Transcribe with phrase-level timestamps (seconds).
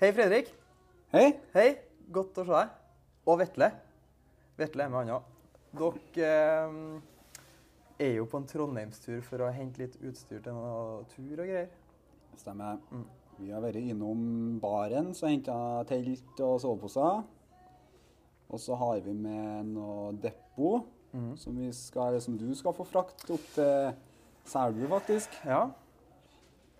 [0.00, 0.46] Hei, Fredrik.
[1.12, 1.26] Hei.
[1.52, 1.74] Hei.
[2.08, 2.70] Godt å se deg.
[3.28, 3.66] Og Vetle.
[4.56, 5.26] Vetle er med han òg.
[5.76, 11.34] Dere eh, er jo på en trondheimstur for å hente litt utstyr til noe tur
[11.34, 11.68] og greier.
[12.40, 12.80] Stemmer.
[12.88, 13.04] Mm.
[13.42, 14.24] Vi har vært innom
[14.64, 15.60] baren og henta
[15.92, 17.20] telt og soveposer.
[18.48, 21.34] Og så har vi med noe depot mm.
[21.44, 23.92] som, vi skal, som du skal få frakt opp til
[24.48, 25.42] Selbu, faktisk.
[25.44, 25.66] Ja.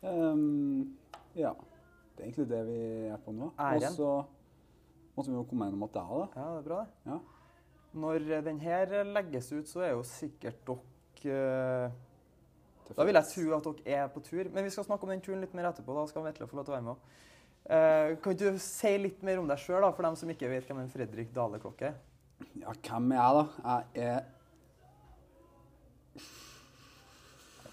[0.09, 0.97] Um,
[1.37, 1.52] ja.
[2.20, 3.47] Det er egentlig det vi er på nå.
[3.56, 4.09] Og så
[5.16, 6.27] måtte vi jo komme gjennom at det er det.
[6.37, 7.12] ja, det er bra, det.
[7.12, 7.16] Ja.
[8.02, 11.38] Når den her legges ut, så er jo sikkert dere
[11.88, 11.97] eh,
[12.92, 14.52] Da vil jeg tro at dere er på tur.
[14.52, 15.97] Men vi skal snakke om den turen litt mer etterpå.
[15.97, 17.11] Da skal Vetle få lov til å være med.
[17.64, 20.69] Eh, kan ikke du si litt mer om deg sjøl, for dem som ikke vet
[20.69, 21.98] hvem en Fredrik Dale Klokke er?
[22.61, 23.80] Ja, hvem er jeg, da?
[23.97, 24.20] Jeg er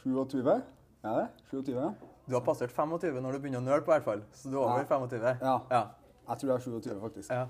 [0.07, 0.61] 27.
[1.03, 1.27] Er det?
[1.51, 1.91] 27, ja.
[2.27, 4.21] Du har passert 25 når du begynner å nøle på, hvert fall.
[4.35, 4.85] Så du er over Ja.
[4.85, 5.39] 25.
[5.41, 5.61] Ja.
[5.71, 5.81] Ja.
[6.27, 7.29] Jeg tror jeg er 27, faktisk.
[7.31, 7.47] ja.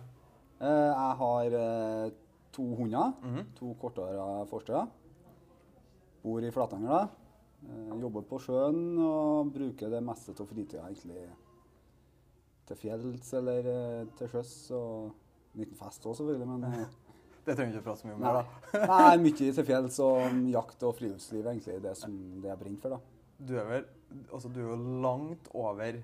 [0.60, 2.12] Eh, Jeg har eh,
[2.54, 3.14] to hunder.
[3.24, 3.46] Mhm.
[3.56, 4.88] To kortåra forstøer.
[6.24, 7.08] Bor i Flatanger, da.
[7.68, 11.28] Eh, Jobber på sjøen og bruker det meste av fritida egentlig
[12.68, 14.54] til fjells eller til sjøs.
[14.78, 15.12] Og
[15.56, 16.88] en liten fest òg, selvfølgelig, men
[17.48, 18.22] Det trenger vi ikke prate så mye om.
[18.22, 18.32] Nei.
[18.34, 18.88] da.
[18.92, 21.78] Nei, mye til fjells og jakt og friluftsliv, egentlig.
[21.82, 22.12] Det som
[22.44, 23.00] det jeg brenner for, da.
[23.38, 23.86] Du er vel
[24.34, 26.00] altså, du er jo langt over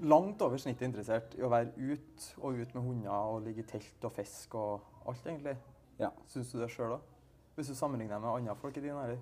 [0.00, 3.66] Langt over snittet interessert i å være ut og ut med hunder og ligge i
[3.68, 5.52] telt og fiske og alt, egentlig.
[6.00, 6.08] Ja.
[6.26, 7.04] Syns du det sjøl òg?
[7.54, 9.20] Hvis du sammenligner med andre folk i din alder?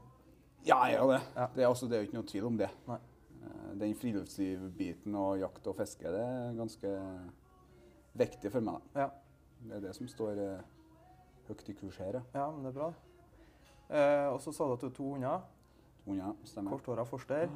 [0.64, 1.20] Ja, jeg gjør det.
[1.36, 1.46] Ja.
[1.54, 2.70] Det er, også, det er jo ikke noe tvil om det.
[2.88, 2.96] Nei.
[3.42, 6.92] Eh, Den friluftslivbiten og jakt og fiske, det er ganske
[8.24, 8.88] viktig for meg.
[8.96, 9.10] Ja.
[9.62, 10.62] Det er det som står eh,
[11.50, 12.22] høyt i kurs her.
[12.22, 12.22] ja.
[12.40, 12.88] Ja, men det er bra.
[13.92, 15.44] Eh, og så sa du at du har to hunder.
[16.06, 16.70] Unger, stemmer.
[16.74, 17.48] Korthåra forster.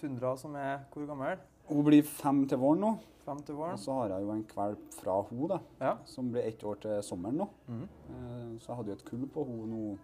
[0.00, 1.38] Tundra som er hvor gammel?
[1.68, 2.90] Hun blir fem til våren nå.
[3.26, 5.96] Fem til Og så har jeg jo en kvalp fra hun da, Ja.
[6.04, 7.48] som blir ett år til sommeren nå.
[7.68, 9.98] Eh, Så jeg hadde jo et kull på hun nå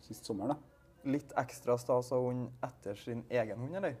[0.00, 0.48] sist sommer.
[0.48, 0.56] da.
[1.04, 3.96] Litt ekstra stas av hund etter sin egen hund, eller?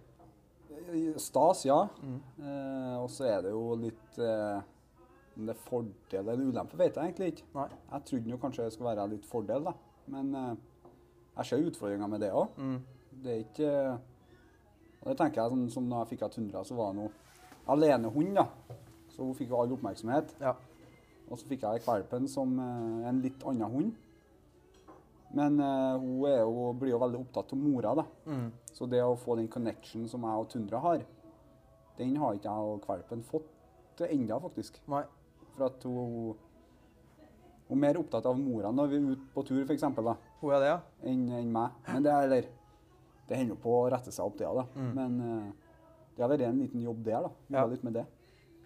[0.88, 1.88] Eh, Stas, ja.
[2.02, 2.20] Mm.
[2.40, 4.60] Eh, og så er det jo litt eh,
[5.36, 7.44] Om det er fordel eller ulempe, vet jeg egentlig ikke.
[7.54, 7.68] Nei.
[7.92, 9.72] Jeg trodde jo kanskje det skulle være litt fordel, da.
[10.08, 10.56] Men eh,
[11.36, 12.48] jeg ser utfordringer med det òg.
[12.56, 12.82] Mm.
[13.22, 13.70] Det er ikke
[15.02, 17.12] Og det tenker jeg sånn som da jeg fikk av Tundra, så var det noe
[17.70, 18.46] alenehund, da.
[19.14, 20.34] Så hun fikk jo all oppmerksomhet.
[20.42, 20.54] Ja.
[21.26, 23.94] Og så fikk jeg kvalpen som eh, en litt annen hund.
[25.36, 28.04] Men uh, hun jo, blir jo veldig opptatt av mora, da.
[28.30, 28.48] Mm.
[28.72, 31.02] Så det å få den connection som jeg og Tundra har,
[31.98, 34.78] den har ikke jeg og kvalpen fått ennå, faktisk.
[34.92, 35.02] Nei.
[35.56, 36.36] For at hun,
[37.66, 39.86] hun er mer opptatt av mora når vi er ute på tur, f.eks.,
[40.40, 40.78] Hun er det, ja?
[41.08, 41.76] enn en meg.
[41.88, 42.48] Men det er eller,
[43.28, 44.64] det hender jo på å rette seg opp, det, da.
[44.76, 44.92] Mm.
[44.94, 45.52] Men eh,
[46.16, 47.30] det har vært en liten jobb der, da.
[47.48, 47.66] Jobba Ja.
[47.66, 48.06] litt med det.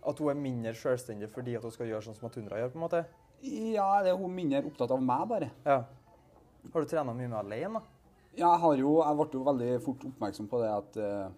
[0.07, 2.71] At hun er mindre selvstendig fordi at hun skal gjøre sånn som Tundra gjør?
[2.73, 3.05] på en måte?
[3.43, 5.51] Ja, det er hun mindre opptatt av meg, bare.
[5.65, 5.85] Ja.
[6.73, 7.83] Har du trena mye med alene, da?
[8.37, 11.31] Ja, jeg har jo, jeg ble jo veldig fort oppmerksom på det at eh,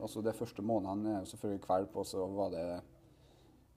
[0.00, 2.64] altså De første månedene er jo selvfølgelig kvalp, og så var det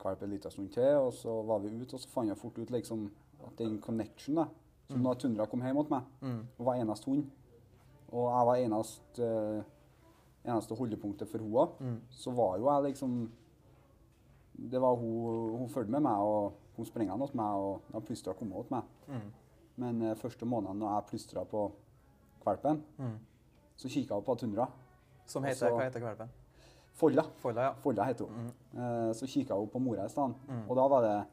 [0.02, 2.58] kvalp en liten stund til, og så var vi ute, og så fant jeg fort
[2.60, 3.08] ut liksom
[3.46, 4.46] at den connection da,
[4.88, 5.04] som Mm.
[5.04, 6.48] da Tundra kom hjem mot meg, Mm.
[6.58, 7.30] hun var eneste hund,
[8.12, 9.64] og jeg var eneste,
[10.46, 12.02] eneste holdepunktet for henne, Mm.
[12.10, 13.32] så var jo jeg liksom
[14.72, 18.34] Det var hun Hun fulgte med meg, og hun sprang hos meg, og da plystra
[18.34, 18.84] kom til meg.
[19.08, 19.32] Mm.
[19.78, 21.72] Men uh, første måneden når jeg plystra på
[22.44, 23.18] kvalpen, Mm.
[23.78, 24.68] så kikka hun på Tundra.
[25.26, 26.30] Som heter, så- Hva heter kvalpen?
[26.94, 27.24] Folla.
[27.38, 27.74] Folla, ja.
[27.74, 28.52] Folla heter hun.
[28.74, 28.80] Mm.
[28.80, 30.36] Uh, så kikka hun på mora i stedet.
[30.70, 31.26] Og da var det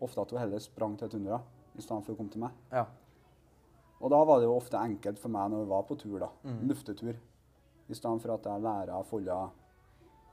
[0.00, 1.40] ofte at hun heller sprang til Tundra
[1.74, 2.50] i stedet for å komme til meg.
[2.72, 2.84] ja.
[4.00, 6.28] Og da var det jo ofte enkelt for meg når vi var på tur, da.
[6.44, 6.58] Mm.
[6.68, 7.16] Luftetur.
[7.88, 9.38] I stedet for at jeg lærer Folla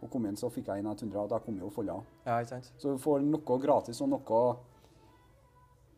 [0.04, 2.00] å komme inn, så fikk jeg inn en Tundra, og da kom jo Folla.
[2.26, 2.72] Ja, ikke sant?
[2.82, 4.40] Så du får noe gratis og noe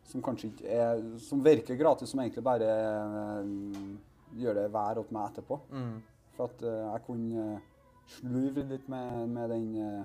[0.06, 3.48] som kanskje ikke er Som virker gratis, som egentlig bare eh,
[4.38, 5.58] gjør det vær åt meg etterpå.
[5.72, 5.96] Mm.
[6.36, 7.64] For at eh, jeg kunne eh,
[8.14, 10.04] slurve litt med, med den uh,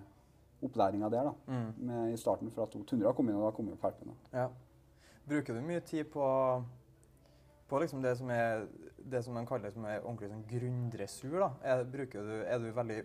[0.65, 1.68] opplæringa der da, Mm.
[1.86, 2.50] med, i starten.
[2.50, 4.15] For at Tundra kom inn, og da kom jo Perpen.
[4.33, 4.47] Ja.
[5.30, 6.25] Bruker du mye tid på,
[7.71, 8.65] på liksom det som er
[9.12, 11.38] det som man kaller som er ordentlig sånn grunndressur?
[11.39, 11.51] da?
[11.63, 12.01] Er, du,
[12.45, 13.01] er du veldig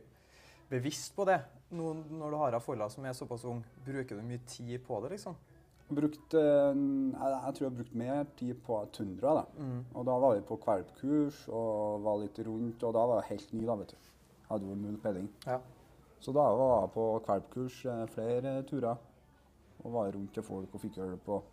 [0.71, 1.39] bevisst på det
[1.75, 3.63] nå når du har ei folla som er såpass ung?
[3.87, 5.37] Bruker du mye tid på det, liksom?
[5.87, 9.35] Brukt, eh, jeg, tror jeg har brukt mer tid på Tundra.
[9.39, 9.45] da.
[9.63, 9.85] Mm.
[9.95, 13.53] Og da var vi på kvalpkurs og var litt rundt, og da var jeg helt
[13.55, 14.09] ny, da, vet du.
[14.49, 15.29] Hadde jo null peiling.
[15.47, 15.61] Ja.
[16.23, 18.99] Så da var jeg på kvalpkurs eh, flere turer.
[19.85, 21.29] Og var rundt til folk og fikk hjelp.
[21.37, 21.53] Og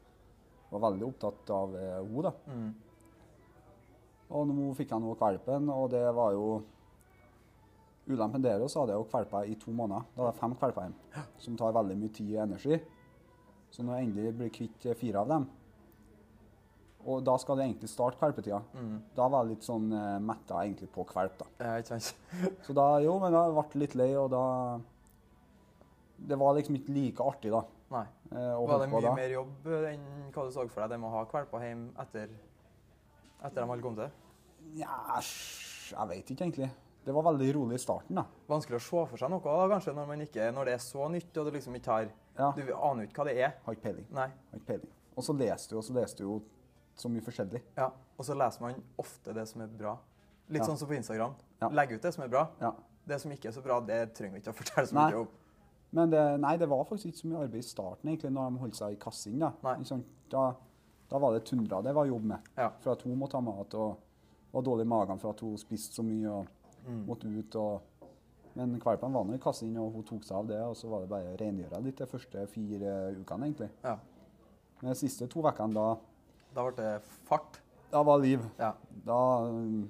[0.74, 2.34] Var veldig opptatt av eh, henne, da.
[2.50, 2.74] Mm.
[4.34, 6.48] Og nå fikk jeg nå kvalpen, og det var jo
[8.04, 10.04] Ulempen der også hadde jeg jo kvalper i to måneder.
[10.12, 12.80] Da hadde jeg fem kvalper hjemme, som tar veldig mye tid og energi.
[13.72, 15.46] Så når jeg endelig blir kvitt eh, fire av dem,
[17.08, 18.98] og da skal det egentlig starte kvalpetida, Mm.
[19.16, 21.46] da var jeg litt sånn eh, metta egentlig på kvalp, da.
[21.64, 22.14] Ja, ikke sant?
[22.68, 24.44] Så da, jo, men da ble litt lei, og da
[26.28, 27.64] Det var liksom ikke like artig, da.
[27.92, 28.06] Nei.
[28.32, 29.14] eh, Var det mye da.
[29.16, 31.92] mer jobb eh, enn hva du så for deg, det med å ha kvalper hjemme
[32.04, 32.30] etter,
[33.44, 34.12] etter de hadde kommet til?
[34.78, 36.70] Ja, jeg vet ikke egentlig.
[37.04, 38.24] Det var veldig rolig i starten, da.
[38.48, 41.08] Vanskelig å se for seg noe da, kanskje, når, man ikke, når det er så
[41.12, 42.06] nytt og du liksom ikke har
[42.38, 43.52] Ja, Du aner jo ikke hva det er.
[43.66, 44.08] Har ikke peiling.
[44.16, 44.30] Nei.
[44.52, 44.94] Har ikke peiling.
[45.20, 46.38] Og så leste du, og så leste du jo
[46.98, 47.62] så mye forskjellig.
[47.78, 47.90] Ja.
[48.18, 49.98] Og så leser man ofte det som er bra.
[50.50, 50.68] Litt Ja.
[50.72, 51.36] sånn som på Instagram.
[51.62, 51.70] Ja.
[51.70, 52.48] Legg ut det som er bra.
[52.62, 52.72] Ja.
[53.06, 55.28] Det som ikke er så bra, det trenger vi ikke å fortelle så mye om.
[55.94, 58.64] Men det, nei, det var faktisk ikke så mye arbeid i starten, egentlig, når de
[58.64, 59.36] holdt seg i kassing.
[59.44, 59.52] Da.
[59.62, 59.76] Nei.
[60.32, 60.48] Da,
[61.12, 62.50] da var det tundra det var jobb med.
[62.58, 62.72] Ja.
[62.82, 64.00] For at hun måtte ha mat og
[64.54, 66.48] var dårlig i magen for at hun spiste så mye og
[66.86, 67.06] Mm.
[67.08, 67.56] måtte ut.
[67.56, 67.82] Og,
[68.56, 70.58] men valpene var nå i kassen, og hun tok seg av det.
[70.62, 73.70] Og så var det bare å rengjøre litt de første fire ukene, egentlig.
[73.86, 73.94] Ja.
[74.82, 75.96] Men de siste to ukene, da,
[76.54, 77.62] Da ble det fart.
[77.90, 78.42] da var liv.
[78.60, 78.74] Ja.
[79.06, 79.90] Da um,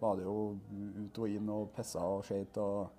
[0.00, 2.90] var det jo ut og inn og pissa og skeit og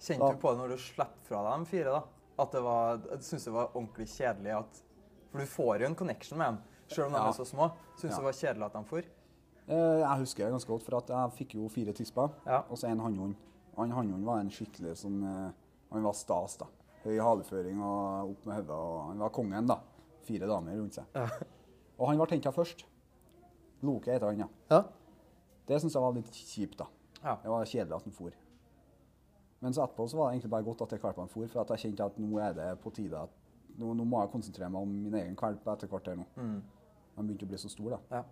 [0.00, 1.84] Kjente Da- du på det når du slapp fra deg de fire?
[1.92, 2.02] da?
[2.42, 4.82] At det var, jeg synes det var ordentlig kjedelig at
[5.30, 6.58] For du får jo en connection med dem,
[6.88, 7.28] selv om de Ja.
[7.28, 7.70] er så små.
[7.98, 8.16] Syns Ja.
[8.16, 9.02] det var kjedelig at de for?
[9.68, 12.62] Eh, Jeg husker det ganske godt, for at jeg fikk jo fire tisper Ja.
[12.68, 13.34] og så en hannhund.
[13.76, 15.52] Han hannhunden var en skikkelig sånn eh,
[15.92, 16.66] Han var stas, da.
[17.04, 18.78] Høy haleføring og opp med hodet.
[19.08, 19.76] Han var kongen, da.
[20.24, 21.04] Fire damer rundt seg.
[21.14, 21.26] Ja.
[21.98, 22.84] Og han ble henta først.
[23.82, 24.48] Loke heter han, ja.
[24.70, 24.82] Ja.
[25.66, 26.86] Det syns jeg var litt kjipt, da.
[27.22, 27.36] Ja.
[27.42, 28.30] Det var kjedelig at han for.
[29.60, 31.68] Men så etterpå så var det egentlig bare godt at jeg kvalpene for, for at
[31.76, 33.30] jeg kjente at nå er det på tide at
[33.78, 36.24] nå, nå må jeg konsentrere meg om min egen kvalp etter hvert her nå.
[36.36, 36.56] Mm.
[37.16, 38.00] Han begynte å bli så stor, da.
[38.10, 38.22] Ja.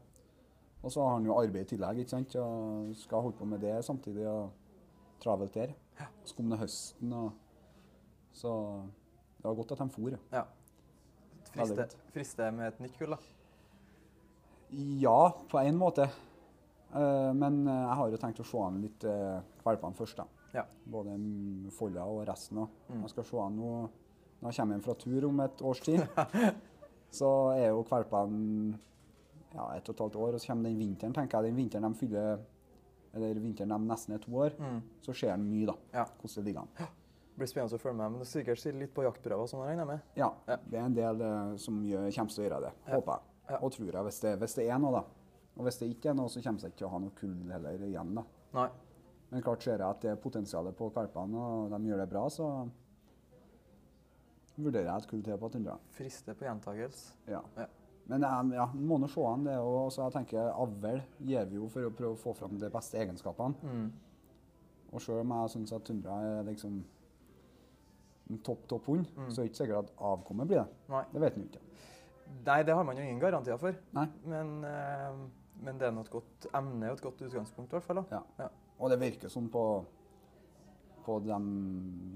[0.81, 3.61] Og så har han jo arbeid i tillegg, ikke sant, og skal holde på med
[3.61, 4.25] det samtidig.
[4.29, 4.51] og
[5.21, 5.75] Travelt der.
[6.25, 7.33] Så kom det høsten, og
[8.33, 8.55] så
[9.37, 10.17] det var godt at de for.
[10.33, 10.47] ja.
[11.51, 13.19] Friste, friste med et nytt kull, da.
[15.03, 16.07] Ja, på en måte.
[16.95, 20.45] Eh, men eh, jeg har jo tenkt å se an litt uh, valpene først, da.
[20.55, 20.65] Ja.
[20.91, 21.17] Både
[21.75, 22.69] Folla og resten Da.
[22.91, 23.03] Mm.
[23.05, 23.73] Jeg skal se an nå
[24.41, 26.01] når jeg kommer hjem fra tur om et års tid.
[27.19, 28.79] så er jo valpene
[29.55, 31.51] ja, ett og et halvt år, og så kommer den vinteren, tenker jeg.
[31.51, 32.41] Den vinteren de fyller
[33.13, 34.83] Eller vinteren de nesten er to år, Mm.
[35.03, 35.75] så ser en mye, da.
[35.93, 36.05] Ja.
[36.21, 36.69] Hvordan det ligger an.
[36.79, 36.87] Det
[37.37, 39.81] blir spennende å følge med, men det er sikkert litt på jaktprøver og sånn, regner
[39.83, 40.01] jeg med.
[40.15, 40.57] Ja, Ja.
[40.71, 42.95] det er en del uh, som gjør, kommer til å gjøre det, Ja.
[42.95, 43.21] håper jeg.
[43.51, 43.59] Ja.
[43.63, 45.05] Og tror jeg, hvis det, hvis det er noe, da.
[45.59, 47.51] Og hvis det ikke er noe, så kommer jeg ikke til å ha noe kull
[47.51, 48.23] heller igjen, da.
[48.55, 48.69] Nei.
[49.33, 52.29] Men klart ser jeg at det er potensialet på valpene, og de gjør det bra,
[52.29, 52.69] så
[54.57, 55.79] vurderer jeg et kull til på Tundra.
[55.97, 57.13] Frister på gjentakelse.
[57.27, 57.43] Ja.
[58.11, 59.57] Men jeg ja, må nå se an det.
[59.63, 62.71] Og så jeg tenker avl gir vi jo for å prøve å få fram de
[62.75, 63.55] beste egenskapene.
[63.63, 63.91] Mm.
[64.91, 66.81] Og selv om jeg syns at Tundra er liksom
[68.31, 69.29] en topp, topp hund, Mm.
[69.31, 70.69] så er det ikke sikkert at avkommet blir det.
[70.91, 71.05] Nei.
[71.13, 71.61] Det vet en ikke.
[72.47, 73.75] Nei, det har man jo ingen garantier for.
[73.93, 74.07] Nei.
[74.25, 75.17] Men, øh,
[75.63, 78.05] men det er nå et godt emne og et godt utgangspunkt, i hvert fall.
[78.11, 78.21] Ja.
[78.39, 78.49] Ja.
[78.79, 79.65] Og det virker sånn på,
[81.05, 81.35] på de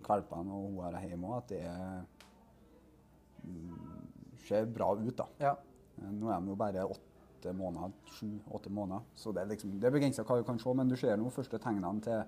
[0.07, 2.05] valpene og hun her hjemme at det er,
[4.47, 5.27] ser bra ut, da.
[5.43, 5.55] Ja.
[6.03, 9.87] Eh, Nå er de jo bare åtte måneder, sju-åtte måneder, så det er liksom, det
[9.89, 10.75] er begrensa hva du kan se.
[10.75, 12.23] Men du ser nå første tegnene til,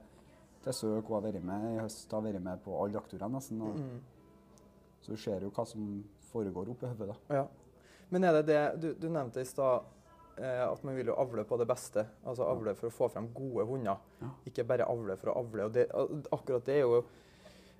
[0.67, 1.07] til søk.
[1.09, 3.63] Hun har vært med i høst, har vært med på alle jaktturene nesten.
[3.63, 4.01] Og, Mm.
[5.07, 7.15] Så du ser jo hva som foregår oppi hodet.
[7.31, 7.45] ja.
[8.11, 9.83] Men er det det Du, du nevnte i stad
[10.39, 12.05] eh, at man vil jo avle på det beste.
[12.25, 13.97] Altså avle for å få frem gode hunder.
[14.21, 14.29] Ja.
[14.47, 15.65] Ikke bare avle for å avle.
[15.65, 15.87] Og det,
[16.33, 17.05] akkurat det er jo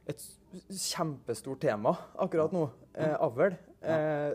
[0.07, 0.23] et
[0.71, 2.69] kjempestort tema akkurat nå.
[2.95, 3.57] Eh, avl.
[3.83, 4.33] Eh,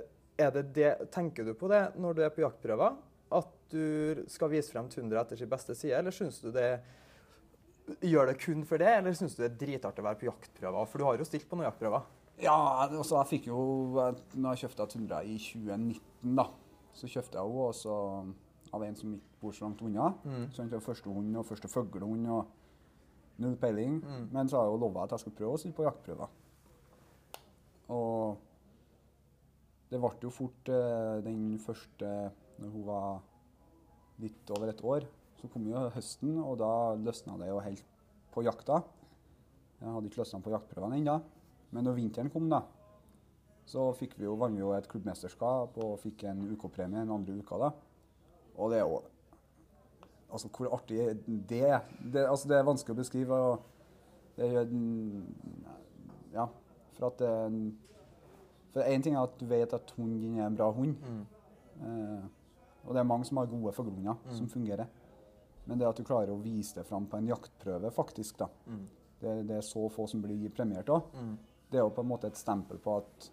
[0.55, 2.97] det det, tenker du på det når du er på jaktprøver?
[3.31, 6.71] At du skal vise frem Tundra etter sin beste side, eller syns du det
[8.05, 10.85] Gjør det kun for det, eller syns du det er dritartig å være på jaktprøver?
[10.87, 12.05] For du har jo stilt på noen jaktprøver.
[12.41, 12.55] Ja,
[12.85, 13.63] altså jeg fikk jo
[14.33, 16.45] Når jeg kjøpte Tundra i 2019, da,
[16.95, 17.97] så kjøpte jeg henne også
[18.71, 20.13] av en som ikke bor så langt unna.
[20.23, 20.45] Mm.
[20.53, 23.99] Så det var første hund og første fuglehund og null peiling.
[23.99, 24.29] Mm.
[24.31, 26.31] Men så har jeg jo lova at jeg skulle prøve å stille på jaktprøver.
[27.91, 28.37] Og
[29.91, 32.09] det ble jo fort eh, den første
[32.61, 33.21] når hun var
[34.23, 35.07] litt over et år.
[35.41, 36.71] Så kom jo høsten, og da
[37.01, 37.87] løsna det jo helt
[38.31, 38.79] på jakta.
[39.81, 41.17] Jeg hadde ikke løsna på jaktprøvene ennå.
[41.75, 42.61] Men når vinteren kom, da,
[43.67, 47.37] så fikk vi jo, vant vi jo et klubbmesterskap og fikk en UK-premie den andre
[47.39, 47.59] uka.
[47.59, 47.71] da.
[48.57, 49.01] Og det er jo
[50.31, 51.79] Altså, hvor artig er det?
[52.13, 53.35] Det, altså, det er vanskelig å beskrive.
[53.35, 53.63] og
[54.37, 54.69] det gjør
[56.31, 56.45] Ja.
[56.95, 57.73] For at det
[58.73, 60.95] For én ting er at du vet at hunden din er en bra hund.
[61.03, 61.25] Mm.
[61.81, 62.23] Eh,
[62.87, 64.31] og det er mange som har gode forgrunner Mm.
[64.37, 64.85] som fungerer.
[65.65, 68.47] Men det at du klarer å vise det fram på en jaktprøve, faktisk, da.
[68.67, 68.87] Mm.
[69.21, 71.01] Det, det er så få som blir premiert òg.
[71.13, 71.37] Mm.
[71.71, 73.31] Det er jo på en måte et stempel på at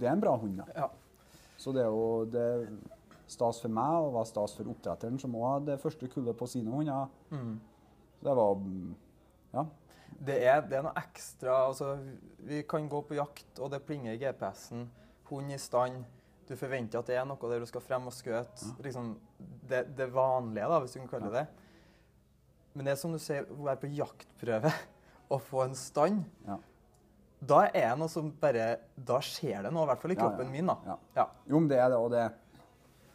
[0.00, 0.56] det er en bra hund.
[0.58, 0.64] da.
[0.76, 0.88] Ja.
[1.56, 2.66] Så det er jo det er
[3.30, 6.48] stas for meg, og var stas for oppdretteren, som òg hadde det første kullet på
[6.48, 7.06] sine hunder.
[7.30, 7.60] Mm.
[8.18, 8.56] Så det var
[9.54, 9.64] Ja.
[10.18, 11.94] Det er, det er noe ekstra altså,
[12.44, 14.88] Vi kan gå på jakt, og det plinger i GPS-en.
[15.30, 16.02] Hund i stand.
[16.48, 18.72] Du forventer at det er noe der du skal frem og skøte.
[18.82, 19.12] Liksom,
[19.70, 21.68] det, det vanlige, da, hvis du kan kalle det det.
[22.74, 24.72] Men det er som du sier, å være på jaktprøve
[25.32, 26.58] og få en stand, Ja.
[27.40, 30.20] da er det noe som bare Da skjer det noe, i hvert fall i Ja,
[30.20, 30.28] ja.
[30.28, 30.66] kroppen min.
[30.66, 30.76] da.
[30.86, 30.96] Ja.
[31.16, 31.26] Ja.
[31.50, 32.26] Jo, men det er det, og det,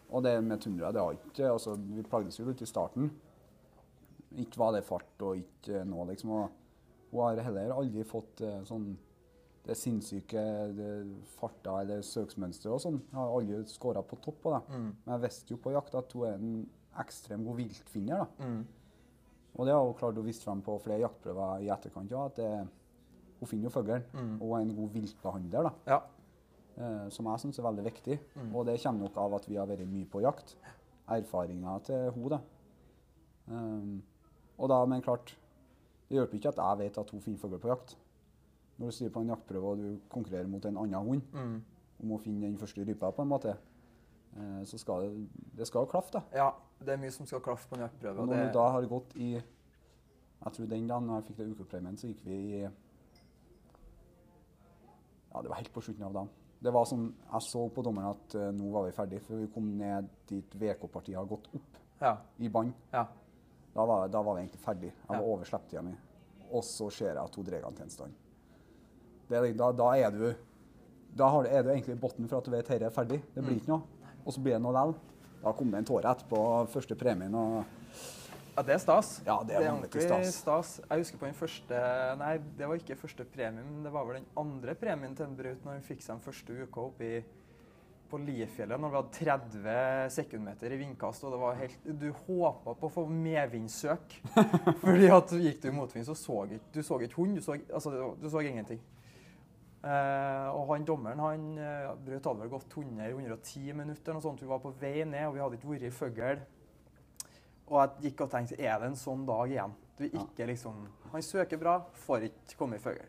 [0.09, 3.11] og det med tundra, det har ikke altså, Vi plagdes jo litt i starten.
[4.35, 6.31] Ikke var det fart og ikke nå, liksom.
[6.35, 6.49] Og
[7.15, 8.93] hun har heller aldri fått eh, sånn
[9.65, 10.41] det sinnssyke
[10.77, 10.89] det
[11.39, 12.99] farta eller søksmønsteret og sånn.
[13.01, 14.61] Jeg har aldri skåra på topp på det.
[14.69, 14.89] Mm.
[14.91, 16.51] Men jeg visste jo på jakt at hun er en
[17.01, 18.21] ekstrem god viltfinner.
[18.21, 18.45] da.
[18.45, 18.59] Mm.
[19.55, 22.11] Og det har hun klart å vise frem på flere jaktprøver i etterkant.
[22.13, 22.49] Ja, at det,
[23.39, 24.05] hun finner jo fuglen.
[24.13, 24.35] Mm.
[24.37, 25.69] Og er en god viltbehandler.
[25.69, 25.95] da.
[25.95, 26.01] Ja.
[26.75, 28.19] Eh, som jeg syns er veldig viktig.
[28.35, 28.51] Mm.
[28.51, 30.57] Og det kommer nok av at vi har vært mye på jakt.
[31.15, 32.41] Erfaringa til hun da.
[33.45, 33.97] Um,
[34.57, 35.35] og da, men klart,
[36.09, 37.95] det hjelper ikke at jeg vet at hun finner fugl på jakt.
[38.77, 41.61] Når du styrer på en jaktprøve og du konkurrerer mot en annen hund Mm.
[42.03, 43.55] om å finne den første rypa, på en måte,
[44.35, 46.21] eh, så skal det, det skal klaffe, da.
[46.33, 46.49] ja.
[46.79, 48.17] Det er mye som skal klaffe på en jaktprøve.
[48.17, 49.33] Og og når det, du da har gått i
[50.45, 52.61] Jeg tror den dagen jeg fikk det ukepremien, så gikk vi i
[55.33, 56.29] Ja, det var helt på slutten av dagen.
[56.63, 59.47] Det var sånn, Jeg så på dommeren at uh, nå var vi ferdig, for vi
[59.53, 62.17] kom ned dit VK-partiet har gått opp ja.
[62.39, 62.73] i bånn.
[62.93, 63.05] Ja.
[63.75, 64.91] Da, var- da var vi egentlig ferdig.
[64.93, 65.21] Jeg var Ja.
[65.23, 65.95] over slipptida mi.
[66.51, 68.13] Og så ser jeg at hun drar han til en stand.
[69.29, 70.35] Det, er- da, da er du
[71.17, 73.21] Da har, er du egentlig i bunnen for at du vet at dette er ferdig.
[73.33, 73.59] Det blir Mm.
[73.61, 73.81] ikke noe.
[74.25, 74.95] Og så blir det noe likevel.
[75.43, 77.33] Da kom det en tåre etterpå første premien.
[77.33, 77.65] og
[78.57, 79.21] ja, det er stas.
[79.25, 80.81] Ja, det er vanvittig ordentlig stas.
[80.89, 84.15] Jeg husker på den første Nei, det var ikke første premien, men det var vel
[84.15, 87.23] den andre premien til en Braut når hun fikk seg den første uka oppe i,
[88.09, 92.75] på Liefjellet, når vi hadde 30 sekundmeter i vindkast, og det var helt Du håpa
[92.77, 94.17] på å få medvindsøk.
[94.83, 97.57] Fordi at gikk du i motvind, så så ikke du så ikke hund, du så,
[97.69, 98.81] altså, du så ingenting.
[99.85, 104.41] Eh, og han dommeren, han eh, Braut hadde vel gått 100-110 minutter, noe sånt.
[104.41, 106.45] Vi var på vei ned, og vi hadde ikke vært i fugl.
[107.65, 109.75] Og jeg gikk og tenkte er det en sånn dag igjen?
[109.95, 110.81] Du ikke liksom
[111.13, 113.05] Han søker bra, får ikke komme i fugl.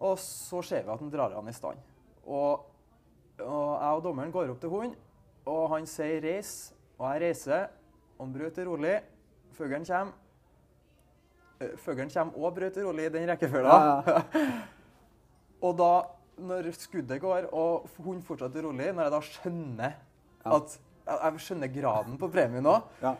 [0.00, 1.80] Og så ser vi at han drar han i stand.
[2.24, 2.64] Og,
[3.42, 4.96] og jeg og dommeren går opp til hunden,
[5.46, 7.68] og han sier 'reis', og jeg reiser.
[8.18, 9.00] Og han Braut er rolig.
[9.52, 10.12] Fuglen kommer.
[11.60, 13.66] Eh, Fuglen kommer og Braut er rolig i den rekkefølgen.
[13.66, 14.22] Ja, ja.
[15.62, 16.02] Og da,
[16.40, 19.92] når skuddet går, og hunden fortsatt er rolig, når jeg da skjønner
[20.46, 20.56] Ja.
[20.56, 20.78] at
[21.10, 22.64] jeg skjønner graden på premien
[23.02, 23.14] Ja.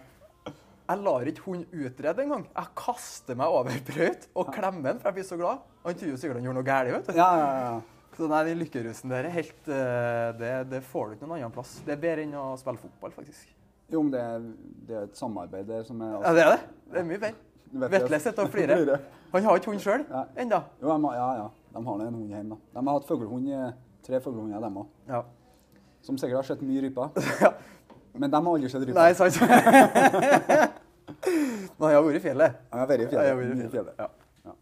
[0.90, 2.46] Jeg lar ikke hunden utrede engang.
[2.56, 5.58] Jeg kaster meg over brøyt og klemmer den, for jeg blir så glad.
[5.84, 6.92] Han tror jo sikkert han gjorde noe galt.
[6.92, 7.12] vet du.
[7.20, 7.80] Ja, ja, ja.
[8.20, 11.54] Så nei, den lykkerusen der er helt eh, det, det får du ikke noen annen
[11.54, 11.78] plass.
[11.86, 13.46] Det er bedre enn å spille fotball, faktisk.
[13.90, 14.50] Jo, men det, er-
[14.90, 16.58] det er et samarbeid der som er Ja, det er det.
[16.92, 17.88] Det er mye bedre.
[17.96, 18.92] Vetle sitter og flirer.
[19.32, 20.04] Han har ikke hund sjøl
[20.42, 20.60] ennå.
[20.82, 21.48] Jo, de ja, ja.
[21.70, 22.56] De har en hund hjemme.
[22.56, 22.56] da.
[22.76, 23.48] De har hatt fuglehund
[24.04, 24.86] tre fuglehunder, dem òg.
[25.08, 25.22] Ja.
[26.04, 27.08] Som sikkert har sett mye ryper.
[27.46, 27.54] Ja.
[28.20, 29.00] Men de har aldri sett ryper.
[29.00, 29.36] Nei, sant?
[31.78, 32.56] Men han har vært i fjellet.
[32.72, 33.36] Han har vært i fjellet.
[33.38, 33.94] vært i fjellet.
[34.02, 34.52] Ja.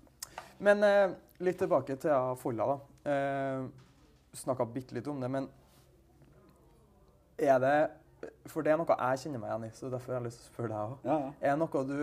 [0.68, 1.08] Men eh,
[1.46, 2.76] litt tilbake til Folla, da.
[3.08, 3.66] Eh,
[4.38, 5.48] Snakka bitte litt om det, men
[7.40, 7.76] er det
[8.50, 10.48] For det er noe jeg kjenner meg igjen i, så derfor har jeg lyst til
[10.48, 11.04] å spørre deg òg.
[11.06, 11.28] Ja, ja.
[11.40, 11.98] Er det noe du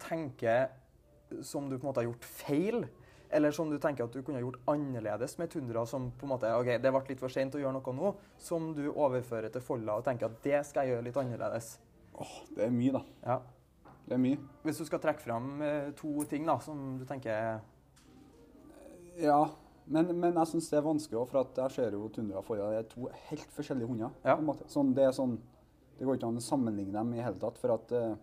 [0.00, 2.86] tenker som du på en måte har gjort feil?
[3.28, 6.48] Eller som du tenker at du kunne gjort annerledes med Tundra, som på en måte
[6.56, 9.98] OK, det ble litt for sent å gjøre noe nå, som du overfører til Folla
[10.00, 11.74] og tenker at det skal jeg gjøre litt annerledes?
[12.16, 13.02] Åh, det er mye, da.
[13.26, 13.38] Ja.
[14.08, 14.40] Det er mye.
[14.64, 17.60] Hvis du skal trekke fram eh, to ting da, som du tenker
[19.20, 19.42] Ja,
[19.88, 22.54] men, men jeg syns det er vanskelig også, for jeg ser jo Tundra og.
[22.58, 24.14] Det er to helt forskjellige hunder.
[24.24, 24.36] Ja.
[24.36, 24.68] på en måte.
[24.72, 25.36] Sånn, det, sånn,
[25.98, 28.14] det går ikke an å sammenligne dem i hele tatt, for at eh,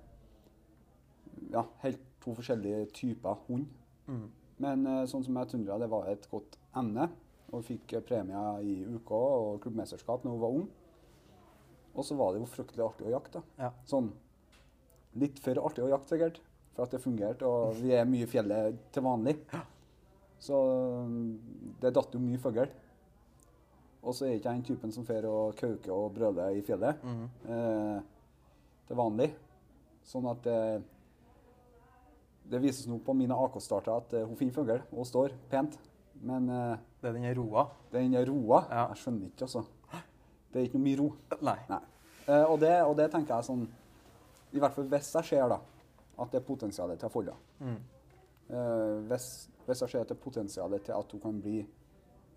[1.51, 3.69] Ja, helt to forskjellige typer hund.
[4.07, 4.25] mm.
[4.63, 7.10] Men eh, sånn som jeg Tundra, det var et godt emne.
[7.53, 10.69] Og fikk premie premier i UK og klubbmesterskap når hun var ung.
[11.95, 13.41] Og så var det jo fryktelig artig å jakte.
[13.60, 13.69] Ja.
[13.88, 14.10] Sånn
[15.19, 16.41] litt for artig å jakte, sikkert.
[16.75, 19.38] For at det fungerte, og vi er mye i fjellet til vanlig.
[20.39, 20.58] Så
[21.08, 22.68] mm, det datt jo mye fugl.
[24.06, 27.00] Og så er ikke jeg den typen som fer og kauker og brøler i fjellet
[27.04, 27.24] Mm.
[27.50, 28.01] eh,
[28.88, 29.32] til vanlig.
[30.06, 30.82] Sånn at eh,
[32.46, 35.80] det vises nå på mine AK-starter at eh, hun finner fugl og står pent.
[36.22, 37.65] Men eh, Det er den roa.
[37.92, 38.62] den er roa.
[38.70, 38.86] Ja.
[38.94, 39.65] Jeg skjønner ikke, altså.
[40.54, 41.08] Det er ikke noe mye ro.
[41.42, 41.58] Nei.
[41.70, 41.82] Nei.
[42.27, 43.65] Eh, og, det, og det tenker jeg sånn
[44.56, 45.58] I hvert fall hvis jeg ser da,
[46.18, 47.34] at det er potensial til å folde.
[47.60, 47.75] Mm.
[48.50, 51.66] Eh, hvis, hvis jeg ser etter er til at hun kan bli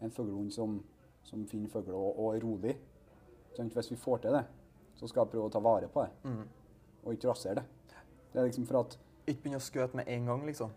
[0.00, 0.78] en fuglehund som,
[1.22, 2.76] som finner fugler og, og er rolig
[3.56, 4.44] sånn, Hvis vi får til det,
[4.96, 6.44] så skal jeg prøve å ta vare på det, Mm.
[7.04, 7.64] og ikke rasere det.
[8.32, 10.70] Det er liksom for at Ikke begynne å skøte med en gang, liksom.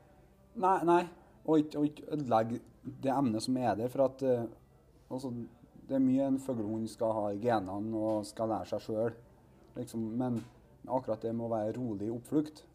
[0.56, 1.04] Nei, nei.
[1.46, 2.60] Og ikke, og ikke ødelegge
[3.04, 3.88] det emnet som er der.
[3.88, 4.44] For at eh,
[5.10, 5.32] altså,
[5.88, 9.14] det er mye en fuglehund skal ha i genene og skal lære seg sjøl.
[9.78, 10.04] Liksom.
[10.18, 10.42] Men
[10.88, 12.66] akkurat det med å være rolig i oppflukt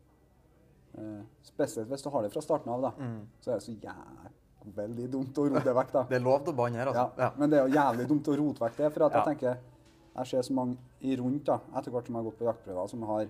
[1.42, 3.20] Spesielt hvis du har det fra starten av, da, Mm.
[3.40, 5.92] så er det så jævlig dumt å rote det vekk.
[5.92, 6.02] da.
[6.08, 7.10] Det er lov til å banne her, altså.
[7.18, 8.92] Ja, Men det er jo jævlig dumt å rote vekk det.
[8.92, 9.24] For at Ja.
[9.24, 9.56] jeg tenker
[10.16, 12.88] Jeg ser så mange i rundt da, etter hvert som jeg har gått på jaktprøver,
[12.88, 13.26] som har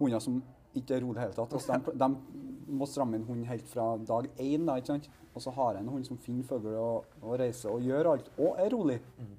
[0.00, 0.42] hunder som
[0.74, 1.52] ikke er rolig i det hele tatt.
[1.56, 4.66] Altså, de, de må stramme inn hund helt fra dag én.
[4.66, 5.08] Da, ikke sant?
[5.36, 8.30] Og så har jeg en hund som finner fugl og, og reiser og gjør alt,
[8.38, 8.98] og er rolig.
[9.20, 9.32] Mm.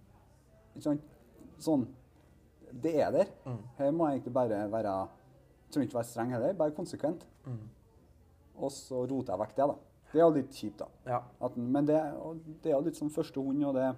[0.77, 1.01] Ikke sant?
[1.59, 1.85] Sånn.
[2.71, 3.27] Det er der.
[3.45, 3.59] Mm.
[3.77, 4.95] Her må jeg egentlig bare være
[5.71, 7.25] Trenger ikke være streng heller, bare konsekvent.
[7.45, 7.63] Mm.
[8.57, 9.77] Og så roter jeg vekk det, da.
[10.11, 10.87] Det er jo litt kjipt, da.
[11.11, 11.21] Ja.
[11.43, 11.99] At, men det,
[12.63, 13.91] det er jo litt som første hund, og det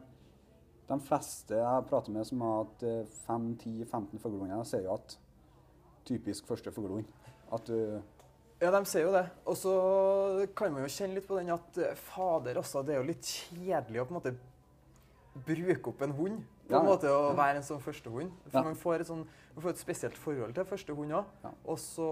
[0.89, 2.83] De fleste jeg prater med som har hatt
[3.27, 5.19] 5-10-15 fuglehunder, ser jo at
[6.09, 7.05] typisk første fuglehund.
[7.53, 8.01] At du
[8.59, 9.25] Ja, de ser jo det.
[9.45, 9.73] Og så
[10.57, 13.29] kan man jo kjenne litt på den at eh, fader, altså, det er jo litt
[13.29, 14.33] kjedelig å på en måte
[15.45, 16.41] bruke opp en hund.
[16.69, 18.33] På en måte å være en sånn førstehund.
[18.51, 19.23] For man, får et sånn,
[19.55, 21.31] man får et spesielt forhold til førstehund òg.
[21.45, 21.53] Ja.
[21.65, 22.09] Og så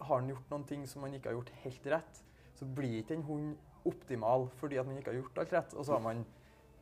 [0.00, 2.22] har han gjort noen ting som man ikke har gjort helt rett.
[2.58, 3.50] Så blir ikke en hund
[3.88, 5.76] optimal fordi at man ikke har gjort alt rett.
[5.76, 6.24] Og så har man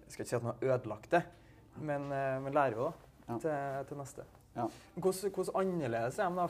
[0.06, 1.20] Jeg skal ikke si at man har ødelagt det,
[1.82, 4.22] men eh, man lærer jo da til, til neste.
[4.54, 4.68] Ja.
[4.94, 6.46] Hvordan, hvordan annerledes er de da?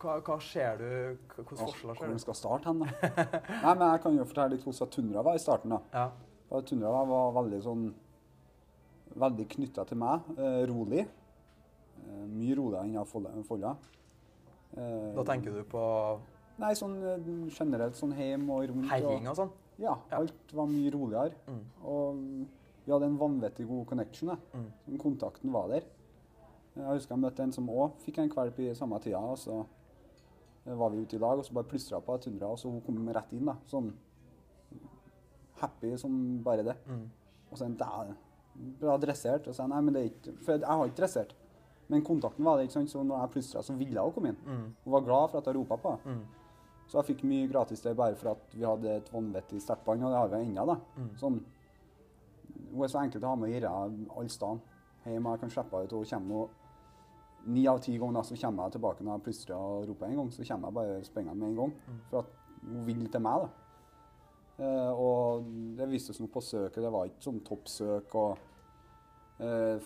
[0.00, 0.88] Hva, hva ser du?
[1.36, 3.14] Hvilke forskjeller ser vi Hvor skal starte hen, da?
[3.64, 5.76] Nei, men Jeg kan jo fortelle litt hvordan Tundra var i starten.
[5.76, 5.80] da.
[5.94, 6.60] Ja.
[6.66, 7.84] Tundra var veldig sånn
[9.16, 10.20] Veldig knytta til meg.
[10.38, 11.00] Eh, rolig.
[11.00, 13.06] Eh, mye roligere enn jeg
[13.46, 13.76] Folla.
[14.76, 16.20] Eh, Da tenker du på
[16.58, 18.88] Nei, sånn generelt sånn hjem og rundt.
[18.90, 19.50] herjing Og, sånn?
[19.78, 21.32] ja, alt var mye roligere.
[21.48, 21.64] Mm.
[21.84, 22.14] Og
[22.86, 24.28] vi hadde en vanvittig god connection.
[24.54, 24.66] Mm.
[24.86, 25.82] Sånn, Kontakten var der.
[26.76, 29.18] Jeg husker jeg møtte en som òg fikk en valp i samme tida.
[29.18, 29.66] og så
[30.66, 33.08] var vi ute i lag, og så bare plystra på Tundra, og så hun kom
[33.08, 33.46] rett inn.
[33.46, 33.92] da, Sånn
[35.60, 36.76] happy som bare det.
[36.86, 37.10] Mm.
[37.50, 38.14] Og så en der,
[38.80, 39.48] bra dressert.
[39.50, 41.36] Og sa nei, men det er ikke For jeg har ikke dressert.
[41.90, 42.90] Men kontakten var det, ikke sant?
[42.92, 44.42] så når jeg plystra, så ville hun komme inn.
[44.46, 44.66] Mm.
[44.84, 46.20] Hun var glad for at jeg ropa på henne.
[46.20, 46.36] Mm.
[46.90, 50.04] Så jeg fikk mye gratis der bare for at vi hadde et vanvittig sterkt bånd,
[50.06, 50.66] og det har vi ennå.
[50.66, 50.76] da.
[50.96, 51.10] Mm.
[51.18, 51.40] Sånn,
[52.70, 54.78] hun er så enkel å ha med å gjøre alle steder.
[55.06, 56.48] Hjemme jeg kan slippe henne ut, og hun kommer nå
[57.40, 60.26] Ni av ti ganger så kommer jeg tilbake når jeg plystrer og roper en gang,
[60.28, 61.70] så kommer jeg bare sprengende med en gang.
[61.86, 62.00] Mm.
[62.10, 63.70] For at hun vil til meg, da.
[64.60, 65.46] Eh, og
[65.78, 68.16] det viste seg nå på søket, det var ikke sånn toppsøk.
[68.20, 68.49] og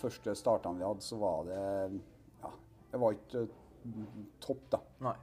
[0.00, 2.00] Første startene vi hadde, så var det
[2.42, 2.50] Ja,
[2.92, 4.80] det var ikke eh, topp, da.
[5.06, 5.14] Nei.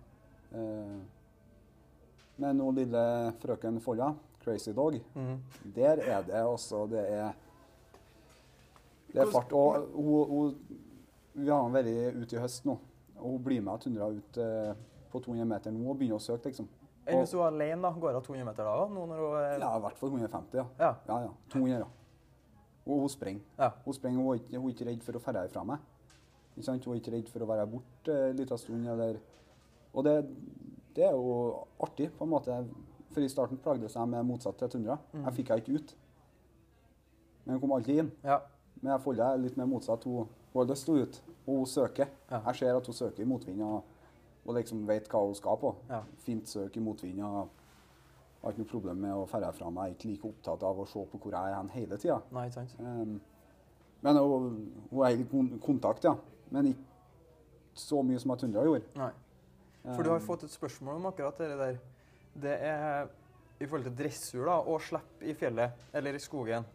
[0.56, 1.00] Eh,
[2.42, 3.02] men nå lille
[3.42, 4.14] frøken Folla,
[4.44, 5.42] Crazy Dog, Mm.
[5.76, 7.34] der er det også Det er
[9.14, 9.52] det er fart.
[9.52, 10.56] Og hun, hun,
[11.34, 12.78] vi har vært ute i høst nå,
[13.20, 14.72] og hun blir med Tundra ut eh,
[15.12, 16.70] på 200 meter nå og begynner å søke, liksom.
[17.06, 17.92] Enn hvis er alene, da?
[18.00, 18.94] Går av 200 meter da òg?
[18.96, 19.12] Hun
[19.60, 20.66] Ja, i hvert fall 150, ja.
[20.80, 20.92] Ja.
[21.10, 21.32] Ja, ja.
[21.52, 21.88] 200, ja.
[22.86, 23.42] Og hun springer.
[23.60, 23.70] Ja.
[23.86, 25.84] Hun springer, hun er ikke, hun er ikke redd for å dra fra meg.
[26.56, 26.86] Ikke sant?
[26.86, 29.20] Hun er ikke redd for å være borte en liten stund, eller
[29.94, 30.16] Og det,
[30.96, 32.58] det er jo artig, på en måte.
[33.12, 34.98] For i starten plagde jeg med motsatt til Tundra.
[35.12, 35.26] Mm.
[35.26, 35.96] Jeg fikk jeg ikke ut.
[37.44, 38.12] Men hun kom alltid inn.
[38.24, 38.40] ja.
[38.82, 40.06] Men jeg følger litt mer motsatt.
[40.08, 42.08] Hun, hun har lyst til å ut, og hun søker.
[42.32, 42.40] Ja.
[42.48, 43.84] Jeg ser at hun søker i motvind og,
[44.46, 45.76] og liksom vet hva hun skal på.
[45.92, 46.00] Ja.
[46.26, 47.22] Fint søk i motvind.
[47.22, 47.61] og
[48.42, 49.92] Har ikke noe problem med å ferde fra meg.
[49.92, 52.18] Jeg er ikke like opptatt av å se på hvor jeg er hen hele tida.
[52.34, 52.74] Nei, ikke sant?
[52.82, 53.20] Um,
[54.02, 54.56] men hun,
[55.06, 55.28] er i
[55.62, 56.16] kontakt, ja.
[56.50, 58.90] Men ikke så mye som Tundra gjorde.
[58.98, 59.12] Nei.
[59.86, 61.78] For du har fått et spørsmål om akkurat det der.
[62.42, 63.10] Det er
[63.62, 66.66] i forhold til dressur da, og slipp i fjellet eller i skogen.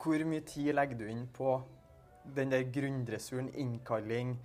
[0.00, 1.58] Hvor mye tid legger du inn på
[2.36, 4.38] den der grunndressuren, innkalling,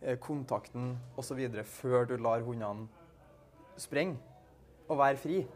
[0.00, 1.38] eh, kontakten osv.
[1.64, 2.88] før du lar hundene
[3.76, 4.18] sprenge
[4.88, 5.46] og være fri?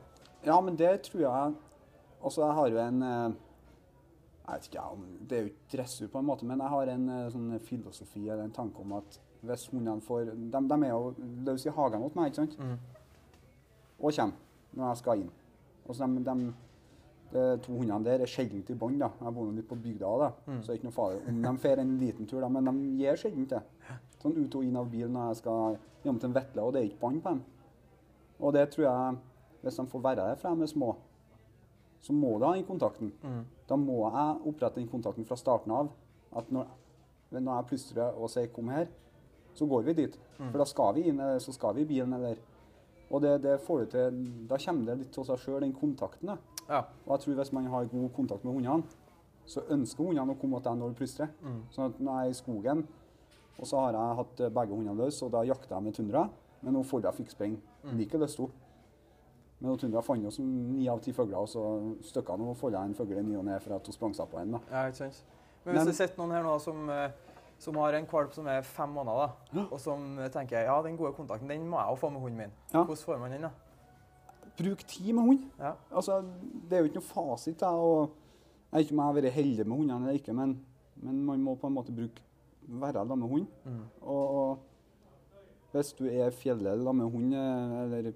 [0.46, 1.54] Ja, men det tror jeg
[2.24, 3.32] Altså, jeg har jo en eh,
[4.46, 6.90] Jeg vet ikke, om det er jo ikke dressur på en måte, men jeg har
[6.94, 10.90] en eh, sånn filosofi eller en tanke om at hvis hundene får De, de er
[10.90, 11.14] jo
[11.46, 12.58] løs i hagen hos meg, ikke sant?
[12.58, 12.74] Mm.
[14.00, 14.34] Og kommer
[14.76, 15.30] når jeg skal inn.
[15.86, 16.34] Og så de, de,
[17.32, 19.00] de to hundene der er sjelden i bånd.
[19.00, 20.60] Jeg bor litt på bygda, da, Mm.
[20.62, 22.74] så det er ikke noe farlig om de får en liten tur, da, men de
[23.00, 23.62] gir sjelden det.
[24.22, 26.82] Sånn ut og inn av bilen når jeg skal hjem til en vetle, og det
[26.82, 27.42] er ikke bånd på dem.
[28.40, 29.16] Og det tror jeg,
[29.62, 30.94] hvis de får være der fra de er små,
[32.00, 33.12] så må de ha den kontakten.
[33.22, 33.42] Mm.
[33.68, 35.90] Da må jeg opprette den kontakten fra starten av.
[36.36, 36.68] At når,
[37.30, 38.88] når jeg plystrer og sier 'kom her',
[39.54, 40.20] så går vi dit.
[40.38, 40.50] Mm.
[40.50, 42.36] For da skal vi inn, eller så skal vi i bilen, eller
[43.10, 46.30] Og det, det får du til Da kommer det litt av seg sjøl, den kontakten.
[46.68, 46.84] Ja.
[47.06, 48.84] Og jeg tror hvis man har god kontakt med hundene,
[49.46, 51.32] så ønsker hundene å komme til deg når du plystrer.
[51.42, 51.62] Mm.
[51.70, 52.84] Sånn at når jeg er i skogen,
[53.58, 56.28] og så har jeg hatt eh, begge hundene løs, og da jakter jeg med tundra,
[56.62, 57.56] men får jeg fikk spreng.
[57.84, 57.96] Mm.
[57.98, 58.66] Like lyst til henne.
[59.60, 61.62] Men hun tundra fant jo som ni av ti fugler, og så
[62.08, 64.28] stykka hun og folda en fugl i ny og ne for at hun sprang seg
[64.32, 64.52] på en.
[64.56, 64.60] da.
[64.70, 65.24] Ja, ikke sant.
[65.64, 67.10] Men hvis Men- det sitter noen her nå som, eh,
[67.58, 71.12] som har en valp som er fem måneder, da, og som tenker ja, den gode
[71.12, 72.52] kontakten den må jeg jo få med hunden min.
[72.72, 72.84] Ja.
[72.84, 73.50] Hvordan får man den, da?
[74.56, 75.44] Bruk tid med hund.
[75.58, 75.72] Ja.
[75.92, 76.22] Altså,
[76.68, 77.02] det er jo ikke noe
[77.36, 77.60] fasit.
[77.60, 78.10] Da, og
[78.72, 80.64] jeg vet ikke om jeg har vært heldig med hundene eller ikke, men,
[80.96, 82.20] men man må på en måte bruke
[82.66, 83.46] være sammen med hund.
[83.64, 83.84] Mm.
[84.02, 84.58] Og, og
[85.72, 88.10] hvis du er i fjellet med hund eh, eller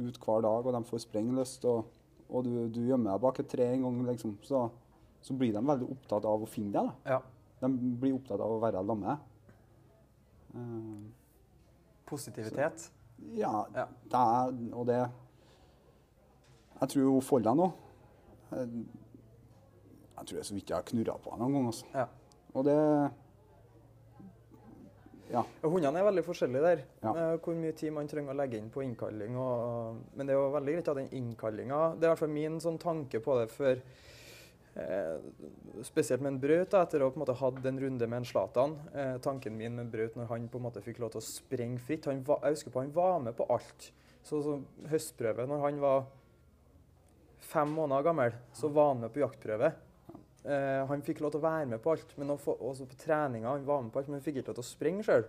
[0.00, 1.84] ut hver dag, og de får sprenglyst, og,
[2.30, 4.68] og du, du gjemmer deg bak et tre en gang, liksom, så,
[5.22, 6.92] så blir de veldig opptatt av å finne deg.
[7.10, 7.18] Ja.
[7.60, 7.68] De
[8.00, 9.26] blir opptatt av å være sammen med deg.
[10.54, 11.10] Eh,
[12.10, 12.90] Positivitet.
[13.38, 13.84] ja, Ja.
[14.10, 14.96] det er Og det
[16.80, 17.66] Jeg tror hun får deg nå.
[18.50, 18.68] Jeg,
[20.16, 21.66] jeg tror jeg så vidt jeg har knurra på henne noen gang.
[21.66, 21.86] Altså.
[21.94, 22.06] Ja.
[22.54, 22.78] Og det
[25.30, 25.44] Ja.
[25.62, 26.80] Hundene er veldig forskjellige der.
[27.04, 27.10] Ja.
[27.14, 29.36] eh, Hvor mye tid man trenger å legge inn på innkalling.
[29.38, 32.32] Og, men det er jo veldig greit at den innkallinga Det er i hvert fall
[32.34, 33.78] min sånn tanke på det før
[34.74, 35.28] eh,
[35.86, 38.74] Spesielt med en Braut, etter å på en måte hatt en runde med en Zlatan.
[38.94, 41.78] Eh, tanken min med Braut når han på en måte fikk lov til å sprenge
[41.86, 43.92] fritt han var, Jeg husker på han var med på alt.
[44.26, 44.58] Så, så
[44.90, 46.02] høstprøve, når han var
[47.50, 49.70] fem måneder gammel, så var han med på jaktprøve.
[50.44, 53.50] Eh, han fikk lov til å være med på alt, men også, også på treninga.
[53.52, 55.26] Han var med på alt, men han fikk ikke lov til å springe sjøl.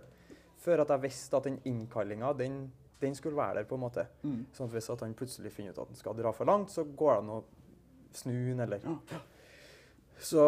[0.62, 2.58] Før at jeg visste at den innkallinga, den,
[3.02, 4.06] den skulle være der, på en måte.
[4.22, 4.42] Mm.
[4.56, 6.86] Sånn at hvis at han plutselig finner ut at han skal dra for langt, så
[6.86, 7.40] går det an å
[8.22, 9.22] snu han, eller Ja.
[10.22, 10.42] Så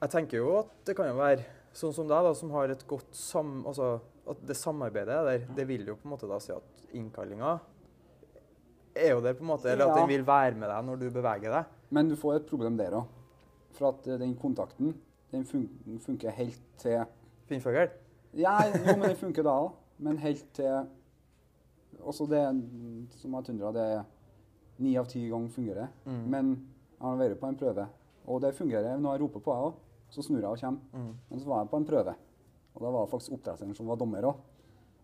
[0.00, 1.44] jeg tenker jo at det kan jo være
[1.76, 3.60] sånn som deg, da, som har et godt sam...
[3.68, 6.82] Altså at det samarbeidet er der, det vil jo på en måte da si at
[6.94, 7.56] innkallinga
[8.94, 9.70] er jo der, på en måte.
[9.72, 11.72] Eller at den vil være med deg når du beveger deg.
[11.90, 13.21] Men du får et problem der òg.
[13.76, 14.94] For at eh, den kontakten
[15.32, 15.68] den fun
[16.04, 17.04] funker helt til
[17.48, 17.88] Finnfugl?
[18.36, 19.72] Ja, jo, men den funker da òg.
[20.02, 20.88] Men helt til
[22.02, 22.42] Også det
[23.20, 24.04] som jeg tundra, det er
[24.82, 25.90] ni av ti ganger fungerer.
[26.04, 26.22] Mm.
[26.34, 26.48] Men
[26.96, 27.84] jeg har vært på en prøve,
[28.26, 29.76] og det fungerer når jeg roper på jeg òg.
[30.12, 30.80] Så snur jeg og kommer.
[30.92, 31.12] Mm.
[31.28, 32.14] Men så var jeg på en prøve,
[32.74, 34.40] og da var det faktisk oppdretteren som var dommer òg.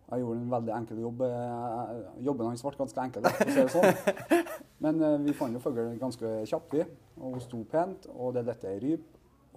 [0.09, 1.21] Jeg gjorde en veldig enkel jobb.
[1.27, 4.39] Eh, Jobben hans ble ganske enkel, det sånn.
[4.85, 6.87] Men eh, vi fant jo fugl ganske kjapt, vi.
[7.19, 9.05] Og hun sto pent, og det dette er ryp.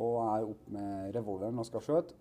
[0.01, 2.17] Og jeg er opp med revolveren og skal skjøte.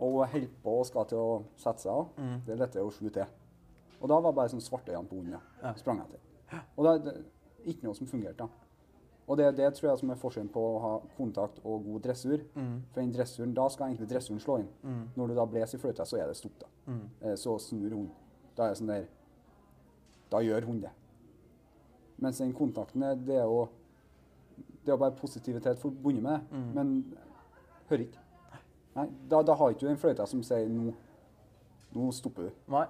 [0.00, 2.08] Og hun holder på og skal til å sette seg av.
[2.22, 2.38] Mm.
[2.46, 3.26] Det lette å slu til.
[4.00, 5.42] Og da var det bare sånn svarte igjen på hunden.
[5.60, 5.74] Ja.
[5.76, 6.22] Sprang til.
[6.78, 7.20] Og det er
[7.68, 8.46] ikke noe som fungerte.
[8.46, 8.69] da.
[9.28, 12.40] Og det, det tror jeg som er forskjellen på å ha kontakt og god dressur.
[12.56, 12.72] Mm.
[12.90, 14.70] For den dressuren, da skal egentlig dressuren slå inn.
[14.82, 15.02] Mm.
[15.16, 16.56] Når du da blåser i fløyta, så er det stopp.
[16.64, 16.70] da.
[16.90, 17.02] Mm.
[17.22, 18.08] Eh, Så snur hun.
[18.56, 19.04] Da er det sånn der
[20.30, 20.90] Da gjør hun det.
[22.20, 23.68] Mens den kontakten det er jo
[24.80, 26.56] det er jo bare positivitet forbundet med det.
[26.56, 26.74] Mm.
[26.74, 27.14] Men
[27.90, 28.22] hører ikke.
[28.96, 30.94] Nei, da, da har ikke du den fløyta som sier nå,
[31.94, 32.50] nå stopper du.
[32.72, 32.86] Nei.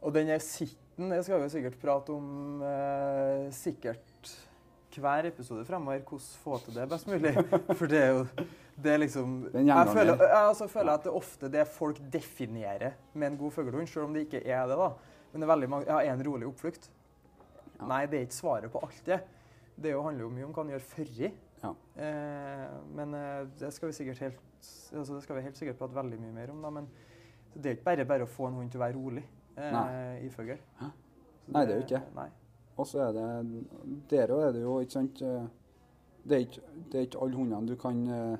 [0.00, 4.13] Og den er sitten, det skal vi sikkert prate om eh, sikkert
[5.02, 6.02] hver episode fremover.
[6.06, 7.32] Hvordan få til det best mulig.
[7.78, 8.26] For det er jo
[8.74, 12.96] det er liksom Jeg føler, jeg altså føler at det er ofte det folk definerer
[13.14, 14.78] med en god fuglehund, selv om det ikke er det.
[14.78, 14.90] da.
[15.32, 16.90] Men det er veldig mange, ja, en rolig oppflukt.
[17.78, 17.86] Ja.
[17.86, 19.20] Nei, det er ikke svaret på alt det.
[19.76, 21.30] Det jo handler jo mye om hva han gjør førri.
[21.62, 21.72] Ja.
[22.04, 24.44] Eh, men eh, det skal vi sikkert helt,
[24.92, 26.62] altså det skal vi helt sikkert prate veldig mye mer om.
[26.62, 26.90] da, men
[27.54, 29.24] det er ikke bare bare å få en hund til å være rolig
[29.56, 30.56] eh, i fugl.
[31.54, 32.02] Nei, det er jo ikke.
[32.16, 32.30] Nei.
[32.76, 33.26] Og så er det
[34.10, 35.44] Der òg er det jo, ikke sant eh,
[36.24, 36.60] Det er ikke,
[36.90, 38.38] det er ikke alle hundene du kan Hunder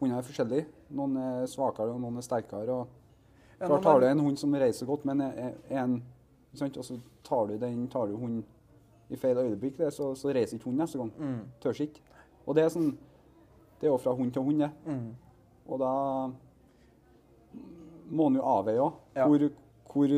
[0.00, 0.66] Hundene er forskjellige.
[0.96, 2.72] Noen er svakere, og noen er sterkere.
[2.72, 2.86] og
[3.60, 5.98] Klart tar har du en hund som reiser godt, men er, er en?
[6.54, 8.44] Og så tar du den, tar du hunden
[9.10, 11.12] i feil øyeblikk, det, så, så reiser ikke hunden neste gang.
[11.18, 12.00] Mm, Tør ikke.
[12.46, 12.96] Og det er sånn
[13.80, 14.70] Det er jo fra hund til hund, det.
[14.86, 15.14] mm,
[15.68, 15.92] Og da
[18.10, 18.92] må en jo avveie òg.
[19.16, 19.26] Ja.
[19.28, 19.44] Hvor,
[19.90, 20.12] hvor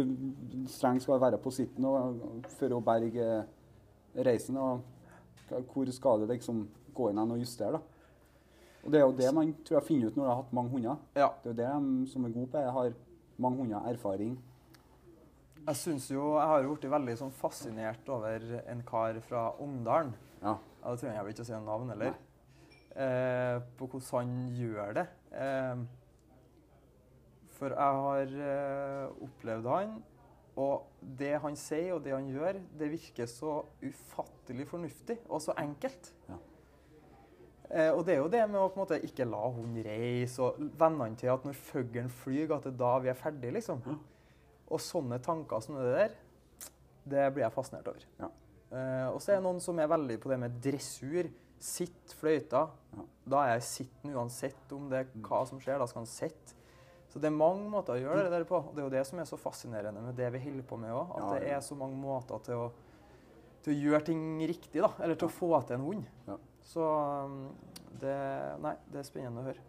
[0.68, 1.87] streng skal være på sitten
[2.58, 3.28] for å berge
[4.14, 4.58] reisen.
[4.61, 7.82] Og hvor skal det liksom gå inn og justere, da.
[8.82, 10.72] Og det er jo det man tror jeg finner ut når du har hatt mange
[10.74, 11.02] hunder.
[11.14, 11.28] ja.
[11.42, 11.68] Det er jo det
[12.02, 12.58] de som er gode på.
[12.58, 12.96] Jeg har
[13.38, 14.35] mange hunder, erfaring.
[15.62, 20.11] Jeg synes jo, jeg har jo blitt veldig sånn fascinert over en kar fra Ongdalen.
[20.42, 20.56] Ja.
[20.82, 22.16] Det trenger jeg vel ikke å si noe navn heller.
[22.92, 25.04] Eh, på hvordan han gjør det.
[25.38, 25.85] Eh,
[27.56, 29.98] for jeg har eh, opplevd han,
[30.62, 30.88] og
[31.18, 36.10] det han sier og det han gjør, det virker så ufattelig fornuftig og så enkelt.
[36.28, 36.40] Ja.
[37.72, 40.44] Eh, og det er jo det med å på en måte ikke la hunden reise,
[40.44, 43.80] og vennene til at når fuglen flyr, at det er da vi er ferdige, liksom.
[43.86, 43.96] Ja.
[44.72, 46.18] Og sånne tanker som det der,
[47.08, 48.04] det blir jeg fascinert over.
[48.20, 48.28] Ja.
[48.72, 51.30] Eh, og så er det noen som er veldig på det med dressur.
[51.62, 52.64] Sitt fløyta.
[52.96, 53.04] Ja.
[53.32, 55.78] Da er jeg sittende uansett om det er hva som skjer.
[55.78, 56.56] Da skal han sitte.
[57.12, 58.57] Så det er mange måter å gjøre det der på.
[58.57, 60.94] Og det er jo det som er så fascinerende med det vi holder på med
[60.96, 61.11] òg.
[61.18, 62.70] At Ja, det er så mange måter til å,
[63.62, 64.88] til å gjøre ting riktig, da.
[65.05, 66.07] Eller til å få til en hund.
[66.31, 66.38] Ja.
[66.64, 66.87] Så
[67.29, 67.37] um,
[68.01, 68.16] det
[68.64, 69.68] Nei, det er spennende å høre.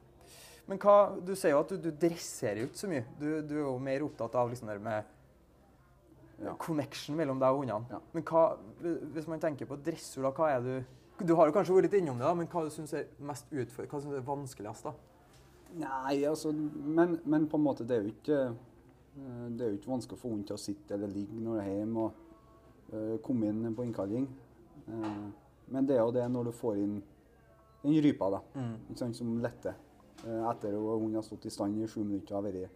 [0.72, 3.04] Men hva, du sier jo at du, du dresserer jo ikke så mye.
[3.20, 5.12] Du, du er jo mer opptatt av liksom det med
[6.44, 6.56] Ja.
[6.60, 7.86] connection mellom deg og hundene.
[7.92, 8.00] Ja.
[8.16, 8.46] Men hva,
[9.14, 12.00] hvis man tenker på dressur, da, hva er du Du har jo kanskje vært litt
[12.02, 14.88] innom det, da, men hva du syns er mest utfor, hva synes du er vanskeligst?
[14.88, 14.94] da?
[15.74, 19.80] Nei, altså men, men på en måte, det er jo ikke eh, det er jo
[19.80, 22.20] ikke vanskelig å få henne til å sitte eller ligge når du er hjemme og
[22.94, 24.28] uh, komme inn på innkalling.
[24.88, 25.26] Uh,
[25.74, 27.00] men det er jo det når du får inn
[27.84, 28.40] den rypa, da,
[28.88, 29.76] ikke sant, som letter.
[30.24, 32.70] uh, etter at hun har stått i stand i sju minutter og har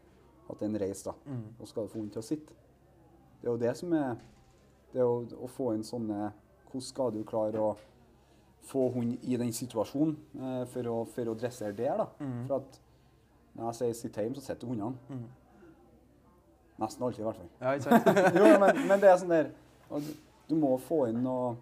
[0.49, 1.13] hatt en reis, da.
[1.25, 1.45] Mm.
[1.59, 2.57] Og skal du få henne til å sitte.
[3.37, 4.17] Det er jo det som er
[4.91, 6.31] Det er jo å få inn sånne
[6.71, 7.75] Hvordan skal du klare å
[8.65, 12.07] få henne i den situasjonen for, å, for å dressere der, da?
[12.19, 12.47] Mm.
[12.47, 12.79] For at
[13.57, 14.95] når jeg sier 'sitt hjem', så sitter hundene.
[15.09, 15.23] Mm.
[16.79, 17.49] Nesten alltid, i hvert fall.
[17.61, 18.05] Ja, ikke sant?
[18.39, 19.47] jo, men, men det er sånn der
[19.89, 20.11] du,
[20.49, 21.55] du må få inn noe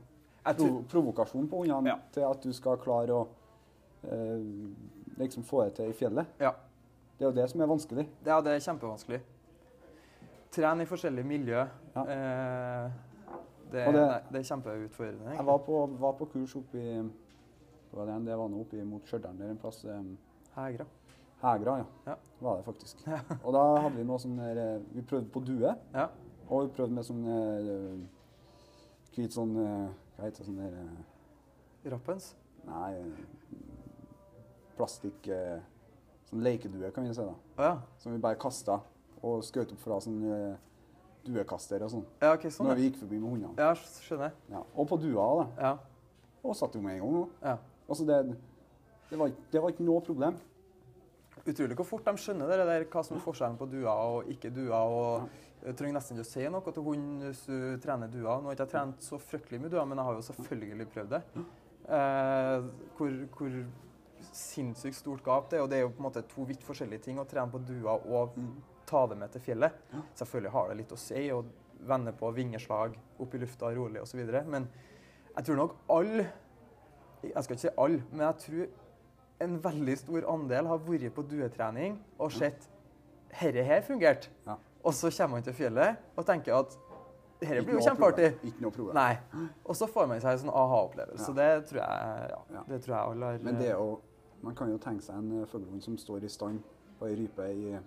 [0.45, 1.95] prov provokasjon på hundene Ja.
[2.11, 3.21] til at du skal klare å
[4.03, 4.43] eh,
[5.17, 6.27] liksom få det til i fjellet.
[6.39, 6.51] ja,
[7.17, 8.07] Det er jo det som er vanskelig.
[8.25, 9.21] ja, det er kjempevanskelig.
[10.51, 11.63] Trene i forskjellige miljø.
[11.95, 12.01] Ja.
[12.01, 12.91] Eh,
[13.71, 15.31] det, det- nei, det er kjempeutfordrende.
[15.37, 16.77] Jeg var på, var på kurs oppe
[17.95, 19.85] det var det, det var nå oppi mot Stjørdal der en plass.
[19.85, 20.03] Eh,
[20.55, 20.85] Hegra.
[21.41, 21.85] Hegra, ja.
[22.07, 22.15] Ja.
[22.39, 23.01] Var det faktisk.
[23.45, 25.71] Og da hadde vi noe sånn der eh, Vi prøvde på due.
[25.93, 26.07] Ja.
[26.49, 27.95] Og vi prøvde med sånn eh,
[29.15, 32.31] hvit sånn eh, Hva heter det sånn der Rappens.
[32.65, 32.91] Nei
[34.75, 35.29] Plastikk
[36.25, 37.21] Sånn lekedue, kan vi si.
[37.23, 37.35] da.
[37.61, 37.73] Ja.
[38.01, 38.79] Som vi bare kasta
[39.25, 40.17] og skjøt opp fra sånn
[41.25, 42.03] duekaster og sånn.
[42.21, 42.67] Ja, ok, sånn.
[42.67, 43.53] Når vi gikk forbi med hundene.
[43.61, 44.33] Ja, skjønner.
[44.33, 44.55] jeg.
[44.57, 44.63] Ja.
[44.75, 45.45] Og på dua, da.
[45.61, 45.71] Ja.
[46.45, 47.31] Og satte jo med en gang òg.
[47.45, 47.55] ja.
[47.85, 48.17] Altså, det,
[49.11, 50.37] det, var, det var ikke noe problem.
[51.45, 54.49] Utrolig hvor fort de skjønner det der, hva som er forskjellen på dua og ikke
[54.53, 54.79] dua.
[54.81, 58.39] og Jeg trenger nesten ikke å si noe til hunden hvis du trener dua.
[58.39, 61.13] Nå har jeg ikke trent så fryktelig mye dua, men jeg har jo selvfølgelig prøvd
[61.13, 61.21] det.
[61.85, 63.59] Eh, hvor, hvor
[64.31, 65.65] sinnssykt stort gap det er.
[65.65, 67.99] Og det er jo på en måte to vidt forskjellige ting å trene på dua
[67.99, 68.39] og
[68.89, 69.77] ta det med til fjellet.
[70.17, 71.43] Selvfølgelig har det litt å si å
[71.85, 74.21] vende på vingeslag opp i lufta rolig osv.
[74.49, 74.67] Men
[75.35, 76.25] jeg tror nok alle
[77.25, 78.65] Jeg skal ikke si alle, men jeg tror
[79.39, 82.69] en veldig stor andel har vært på duetrening og sett
[83.35, 84.29] herre her fungerte.
[84.47, 84.55] Ja.
[84.85, 86.77] Og så kommer man til fjellet og tenker at
[87.43, 88.29] herre blir jo kjempeartig.
[88.47, 88.95] Ikke noe problem.
[88.95, 89.49] Nei.
[89.65, 91.33] Og så får man seg en sånn aha-opplevelse.
[91.33, 91.35] Ja.
[91.57, 92.63] Det tror jeg ja, Ja.
[92.69, 93.99] det tror jeg alle har Men det er jo
[94.43, 96.59] Man kan jo tenke seg en eh, fuglehund som står i stand
[96.99, 97.79] på ei rype i ja,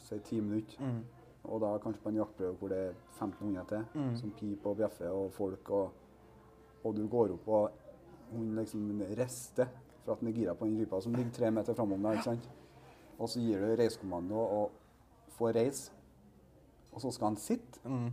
[0.00, 0.76] si ti minutter.
[0.80, 1.04] mm,
[1.44, 4.16] Og da kanskje på en jaktprøve hvor det er 15 hunder til, Mm.
[4.16, 5.90] som piper og bjeffer og folk, og,
[6.84, 7.70] og du går opp og
[8.32, 9.66] hun liksom rister
[10.04, 12.12] for at den er gira på den rypa som ligger tre meter framom deg.
[12.18, 12.48] ikke sant?
[13.18, 14.70] Og så gir du reiskommando og
[15.38, 15.90] får reise.
[16.92, 17.80] Og så skal han sitte.
[17.84, 18.08] mm.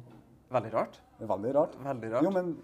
[0.52, 1.02] Veldig rart.
[1.20, 1.74] Det er veldig rart.
[1.86, 2.24] Veldig rart.
[2.26, 2.56] Jo, men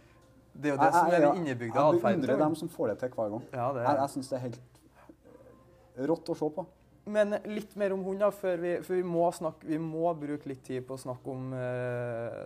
[0.55, 2.21] det er jo det som er den innebygde Jeg atferden.
[2.21, 3.43] beundrer dem som får det til hver gang.
[3.53, 3.99] Ja, det Jeg, er.
[4.01, 4.61] jeg syns det er helt
[5.97, 6.65] eh, rått å se på.
[7.05, 10.49] Men litt mer om hund, da, før vi, for vi må, snakke, vi må bruke
[10.49, 12.39] litt tid på å snakke om uh,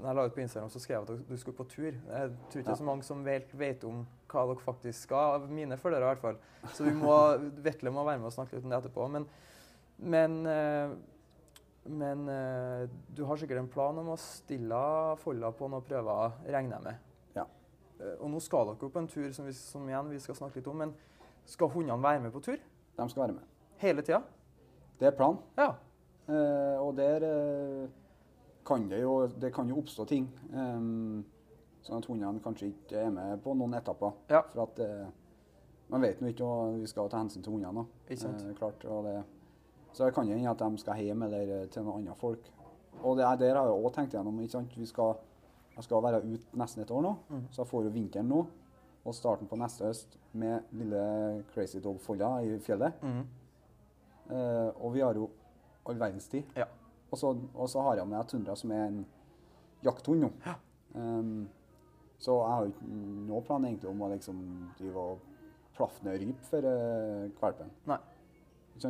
[0.00, 1.90] Når jeg la ut på Instagram, så skrev jeg at du skulle på tur.
[1.92, 2.72] Jeg tror ikke det Ja.
[2.72, 6.10] er så mange som vet, vet om hva dere faktisk skal, av mine følgere i
[6.12, 6.38] hvert fall.
[6.74, 7.14] Så vi må,
[7.66, 9.06] Vetle må være med og snakke litt om det etterpå.
[9.12, 9.26] Men,
[10.14, 10.94] men, eh,
[11.92, 14.82] men eh, du har sikkert en plan om å stille
[15.22, 17.08] Folla på noen prøver, regner jeg med.
[17.38, 17.46] Ja.
[18.00, 20.38] Eh, Og nå skal dere jo på en tur som, vi, som igjen vi skal
[20.38, 20.82] snakke litt om.
[20.84, 20.94] Men
[21.48, 22.60] skal hundene være med på tur?
[22.98, 23.48] De skal være med.
[23.82, 24.22] Hele tida?
[25.00, 25.40] Det er planen.
[25.58, 25.72] Ja.
[26.30, 27.86] Eh, og der eh,
[28.62, 30.28] kan det jo Det kan jo oppstå ting.
[30.54, 31.24] em,
[31.82, 34.12] sånn at hundene kanskje ikke er med på noen etapper.
[34.30, 34.42] Ja.
[34.52, 35.06] For at eh,
[35.90, 37.84] man vet nå ikke, og vi skal ta hensyn til hundene.
[38.08, 38.42] Ikke sant.
[38.46, 39.16] Eh, klart, og det,
[39.92, 42.48] så det kan jo hende at de skal hjem eller eh, til noen andre folk.
[43.02, 44.40] Og det er der har jeg òg tenkt igjennom.
[44.40, 44.74] ikke sant?
[44.78, 45.14] Vi skal,
[45.76, 47.46] jeg skal være ute nesten et år nå, Mm.
[47.50, 48.42] så jeg får jo vinteren nå.
[49.04, 52.92] Og starten på neste høst med lille Crazy Dog Folla i fjellet.
[53.02, 53.24] Mm.
[54.30, 55.26] Eh, og vi har jo
[55.88, 56.44] all verdens tid.
[56.56, 56.68] Ja.
[57.10, 57.18] Og
[57.68, 59.00] så, har jeg med Tundra, som er en
[59.84, 60.30] jakthund nå.
[60.46, 60.54] Ja.
[60.94, 61.48] Em,
[62.22, 62.88] så jeg har ikke
[63.28, 64.40] noe plan egentlig om å liksom
[64.78, 65.18] drive og
[65.76, 67.70] plaffe ned ryp for uh, valpen.
[67.90, 67.98] Nei.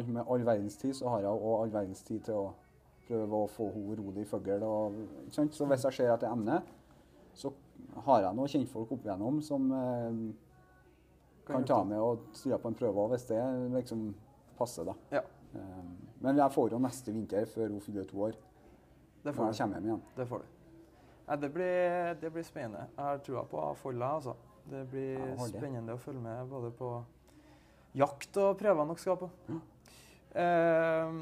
[0.06, 2.44] Med all verdens tid så har jeg òg all verdens tid til å
[3.08, 4.62] prøve å få henne rolig fugl.
[4.62, 5.00] og-
[5.32, 6.62] Så hvis jeg ser at det er emne,
[7.34, 7.52] så
[8.06, 10.34] har jeg noen kjentfolk opp igjennom som eh,
[11.44, 13.40] Kan ta med og styre på en prøve hvis det
[13.74, 14.14] liksom
[14.56, 14.94] passer, da.
[15.10, 15.22] Ja.
[15.54, 18.36] Um, men jeg får jo neste vinter, før hun fyller to år.
[19.24, 20.02] Det Når jeg kommer hjem igjen.
[20.16, 20.44] Det får du.
[21.32, 22.82] Nei, det, blir, det blir spennende.
[22.92, 24.34] Jeg har trua på Folla, altså.
[24.68, 25.46] Det blir Ja, det.
[25.48, 26.88] spennende å følge med både på
[27.96, 29.28] jakt og prøvene dere skal på.
[29.48, 29.62] Mm.
[30.42, 31.14] Eh,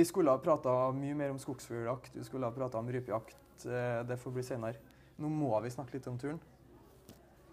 [0.00, 3.36] vi skulle ha prata mye mer om skogsfugljakt, vi skulle ha prata om rypejakt.
[3.68, 4.80] Eh, det får bli senere.
[5.20, 6.40] Nå må vi snakke litt om turen.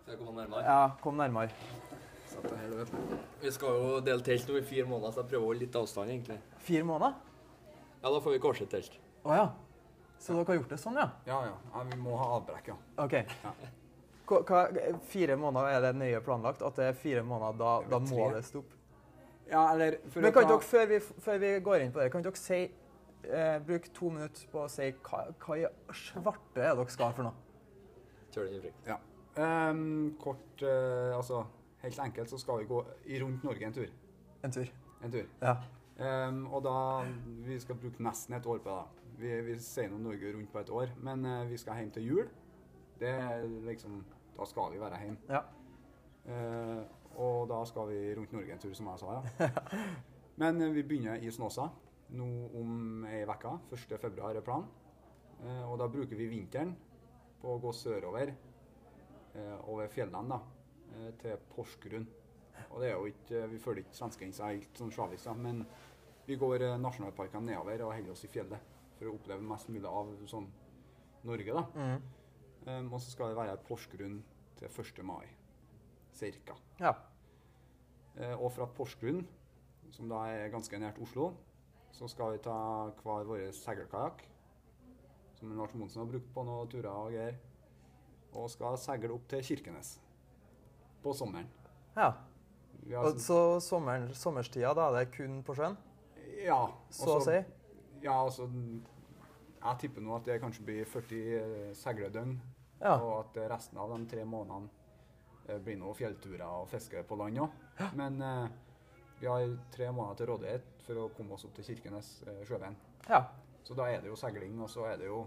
[0.05, 0.63] Skal jeg komme nærmere?
[0.63, 1.51] Ja, kom nærmere.
[3.43, 5.75] Vi skal jo dele telt nå i fire måneder, så jeg prøver å holde litt
[5.75, 6.39] avstand, egentlig.
[6.63, 7.19] Fire måneder?
[7.99, 8.95] Ja, da får vi korset-telt.
[9.27, 9.45] Å ja.
[10.23, 11.09] Så dere har gjort det sånn, ja?
[11.27, 11.55] Ja, ja.
[11.73, 12.77] ja vi må ha avbrekk, ja.
[13.03, 13.15] OK.
[13.43, 13.51] Ja.
[14.29, 14.61] Hva, hva,
[15.11, 16.63] fire måneder, er det nøye planlagt?
[16.63, 18.29] At det er fire måneder, da, Det da må tre.
[18.37, 18.79] det stoppe?
[19.49, 22.23] Ja, eller for Men kan dere, før vi, før vi går inn på det, kan
[22.23, 26.95] dere si eh, Bruk to minutter på å si hva, hva i svarte er dere
[26.95, 27.35] skal for noe?
[28.33, 28.73] Tør det ikke.
[28.87, 28.97] Ja.
[29.35, 31.43] Um, kort uh, Altså,
[31.83, 32.79] helt enkelt så skal vi gå
[33.11, 33.91] i rundt Norge en tur.
[34.43, 34.71] En tur.
[35.03, 35.27] En tur.
[35.41, 35.57] Ja.
[35.99, 37.03] Um, og da
[37.45, 39.02] Vi skal bruke nesten et år på det.
[39.19, 42.07] Vi, vi sier nå Norge rundt på et år, men eh, vi skal hjem til
[42.07, 42.29] jul.
[42.99, 45.17] Det er liksom Da skal vi være hjemme.
[45.29, 45.41] Ja.
[46.25, 46.83] Eh,
[47.21, 49.19] og da skal vi rundt Norge en tur, som jeg sa.
[49.19, 49.49] ja.
[50.41, 51.67] Men eh, vi begynner i Snåsa
[52.17, 53.53] nå om ei uke.
[53.75, 54.65] 1.2 er planen.
[55.43, 56.73] Eh, og da bruker vi vinteren
[57.41, 60.41] på å gå sørover eh, over fjellene da,
[60.95, 62.09] eh, til Porsgrunn.
[62.71, 65.65] Og det er jo ikke, Vi følger ikke svenskegrensa helt sånn slavisk, men
[66.25, 68.72] vi går eh, nasjonalparkene nedover og holder oss i fjellet
[69.03, 70.49] for å oppleve mest mulig av sånn
[71.27, 71.55] Norge.
[71.55, 71.63] da.
[71.75, 72.03] Mm.
[72.63, 74.21] Um, og så skal det være Porsgrunn
[74.59, 75.01] til 1.
[75.07, 75.25] mai,
[76.15, 76.55] cirka.
[76.79, 76.93] ja.
[78.13, 79.23] Uh, og fra Porsgrunn,
[79.91, 81.31] som da er ganske nært Oslo,
[81.93, 82.55] så skal vi ta
[83.01, 84.21] hver vår seilkajakk,
[85.39, 87.39] som Lars Monsen har brukt på noen turer og greier,
[88.33, 89.97] og skal seile opp til Kirkenes
[91.03, 91.49] på sommeren.
[91.97, 92.13] ja.
[92.99, 95.77] Og så sommeren, sommerstida, da er det kun på sjøen?
[96.43, 96.61] ja,
[96.91, 97.37] Så å si?
[98.03, 98.49] Ja, altså
[99.63, 101.75] Jeg tipper nå at det kanskje blir 40 segledøgn.
[101.79, 102.39] seiledøgn,
[102.81, 102.97] Ja.
[102.99, 104.67] og at eh, resten av de tre månedene
[105.47, 107.49] eh, blir noe fjellturer og fiske på land òg.
[107.95, 108.47] Men eh,
[109.21, 112.75] vi har tre måneder til rådighet for å komme oss opp til Kirkenes eh, sjøveien.
[113.09, 113.23] ja.
[113.63, 115.21] Så da er det jo seiling, og så er det jo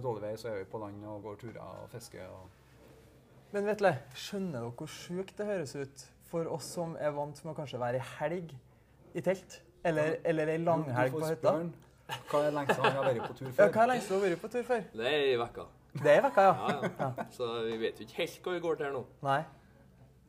[0.00, 2.30] dårlig vei, så er vi på land og går turer og fisker.
[2.32, 2.48] Og
[3.52, 7.52] Men Vetle, skjønner dere hvor sjukt det høres ut for oss som er vant med
[7.52, 8.54] å kanskje være i helg
[9.12, 9.58] i telt?
[9.84, 11.54] Eller, eller ei langhelg på hytta?
[12.30, 13.72] Hva er lengst han har vært på tur Ja, før?
[13.72, 14.84] hva er lengst du har vært på tur før?
[14.92, 15.64] Det er i vekka.
[15.92, 16.52] Det er ei uke, ja.
[16.68, 17.26] Ja, ja.
[17.34, 19.02] Så vi vet jo ikke helt hva vi går til her nå.
[19.26, 19.40] Nei.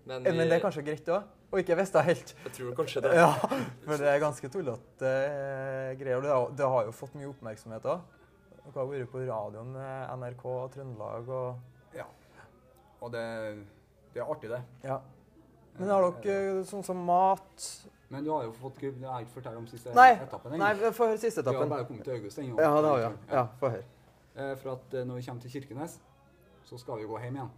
[0.05, 1.29] Men, Men det er kanskje greit òg?
[1.53, 2.33] Og ikke visste helt.
[2.47, 3.11] jeg tror kanskje det.
[3.15, 3.27] Ja,
[3.85, 6.25] for det er ganske tullete eh, greier.
[6.33, 8.01] og Det har, jo fått mye oppmerksomhet òg.
[8.63, 9.75] Dere har vært på radioen
[10.17, 12.07] NRK og Trøndelag og Ja.
[13.03, 13.23] Og det,
[14.15, 14.61] det er artig, det.
[14.87, 14.97] Ja.
[15.77, 17.67] Men har dere sånn som mat
[18.13, 20.53] Men du har jo fått Jeg har ikke fortalt om siste Nei, etappen.
[20.61, 22.59] Nei, få høre siste Vi har bare kommet til august ennå.
[22.61, 23.03] Ja, det har vi.
[23.03, 23.11] ja.
[23.39, 23.85] Ja, få høre.
[24.35, 25.95] Eh, For at eh, når vi kommer til Kirkenes,
[26.69, 27.51] så skal vi gå hjem igjen.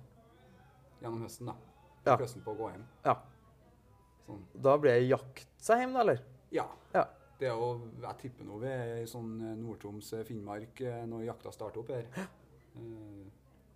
[1.02, 1.56] Gjennom høsten, da.
[2.08, 2.16] Ja.
[2.22, 2.86] Høsten på å gå hjem.
[3.06, 3.18] Ja.
[4.26, 4.42] Sånn.
[4.68, 6.24] Da blir det jakt seg hjem, da, eller?
[6.56, 6.66] Ja.
[6.96, 7.04] Ja.
[7.40, 7.70] Det er jo,
[8.06, 10.80] jeg tipper nå vi er i sånn eh, Nord-Troms, Finnmark,
[11.12, 12.08] når jakta starter opp her.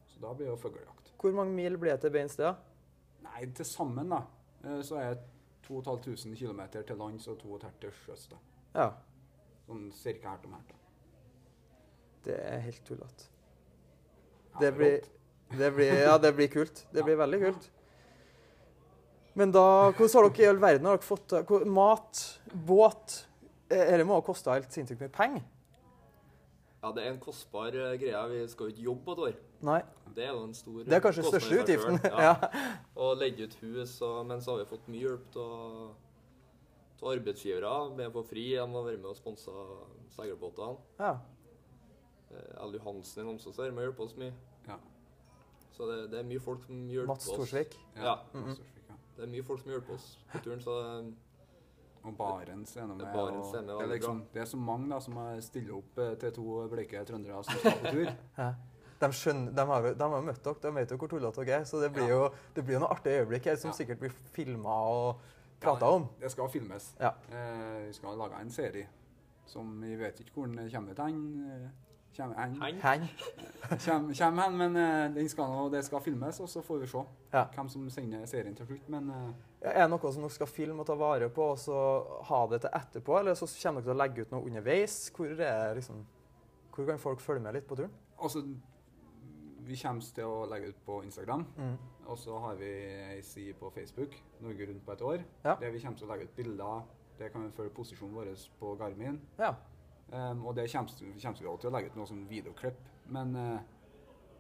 [0.09, 1.11] Så da blir det jo fuglejakt.
[1.19, 2.47] Hvor mange mil blir det til beins det?
[2.47, 2.55] da?
[3.27, 4.21] Nei, til sammen da,
[4.83, 5.25] så er det
[5.69, 8.27] 2500 km til lands og 2500 til sjøs.
[8.32, 8.38] da.
[8.75, 8.89] Ja.
[9.67, 10.63] Sånn cirka her til her.
[10.69, 10.75] da.
[12.25, 13.27] Det er helt tullete.
[14.53, 15.01] Ja, Det blir,
[15.58, 16.86] det blir Ja, det blir kult.
[16.91, 17.03] Det Ja.
[17.05, 17.69] blir veldig kult.
[19.36, 23.25] Men da Hvordan har dere i all verden har dere fått Mat, båt
[23.69, 25.43] eh, Dette må ha kosta helt sinnssykt mye penger?
[26.79, 28.19] Ja, det er en kostbar eh, greie.
[28.31, 29.39] Vi skal jo ikke jobbe et år.
[29.67, 29.79] Nei.
[30.15, 31.99] Det er jo en stor Det er kanskje den største utgiften.
[32.03, 32.21] Ja.
[32.29, 32.35] Ja.
[32.95, 38.13] Og leie ut hus, og, men så har vi fått mye hjelp av arbeidsgivere med
[38.15, 38.45] på fri.
[38.55, 39.59] De har vært med og sponse
[40.15, 40.79] seilbåtene.
[40.99, 41.17] ja.
[42.29, 44.33] Eh, Hansen Johansen i Namsos her må hjelpe oss mye.
[44.67, 44.75] Ja.
[45.73, 47.25] Så det, det er mye folk som hjelper oss.
[47.25, 47.39] Mats.
[47.39, 47.79] Torsvik.
[47.95, 48.04] Ja.
[48.04, 48.15] ja.
[48.33, 48.60] Mm -hmm.
[49.15, 51.13] Det er mye folk som hjelper oss på turen, så det,
[52.04, 53.00] Og Barents er med.
[53.13, 55.97] Barents er og det, er liksom, det er så mange da, som har stiller opp
[56.00, 58.12] eh, til to bleike trøndere som skal på tur.
[59.00, 61.63] De, skjønner, de, har, de har møtt dere, de vet jo hvor tullete dere er.
[61.63, 62.15] Så det blir Ja.
[62.17, 63.75] jo det blir jo noen artige øyeblikk her som Ja.
[63.77, 65.21] sikkert blir filma og
[65.63, 66.08] prata Ja, om.
[66.19, 66.95] Det skal filmes.
[67.00, 67.13] Ja.
[67.31, 68.87] Eh, vi skal lage en serie
[69.47, 71.21] som vi vet ikke hvor den kommer til hen.
[71.47, 71.69] eh,
[72.19, 72.62] hen.
[72.62, 72.81] Hen.
[72.83, 73.08] Hen.
[73.79, 77.04] Kjem, kjem hen, men eh, den skal, det skal filmes, og så får vi se
[77.33, 77.45] Ja.
[77.56, 78.89] hvem som sender serien til slutt.
[78.89, 81.57] Men eh, Ja, Er det noe som dere skal filme og ta vare på, og
[81.60, 81.75] så
[82.29, 83.17] ha det til etterpå?
[83.19, 84.97] Eller så kommer dere til å legge ut noe underveis?
[85.15, 85.33] Hvor,
[85.75, 86.05] liksom,
[86.75, 87.91] hvor kan folk følge med litt på turen?
[88.19, 88.43] altså
[89.69, 91.77] Vi kommer til å legge ut på Instagram, Mm.
[92.10, 95.55] Og så har vi ei side på Facebook, Norge rundt på et år, Ja.
[95.60, 96.81] der vi kommer til å legge ut bilder.
[97.19, 99.19] Det kan vi følge posisjonen vår på Garmin.
[99.37, 99.53] Ja.
[100.12, 102.79] Um, og det kommer, kommer vi også til å legge ut noe som videoklipp.
[103.05, 103.60] Men uh,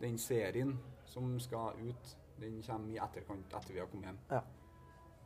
[0.01, 4.17] den serien som skal ut, den kommer i etterkant etter vi har kommet hjem.
[4.31, 4.41] Ja.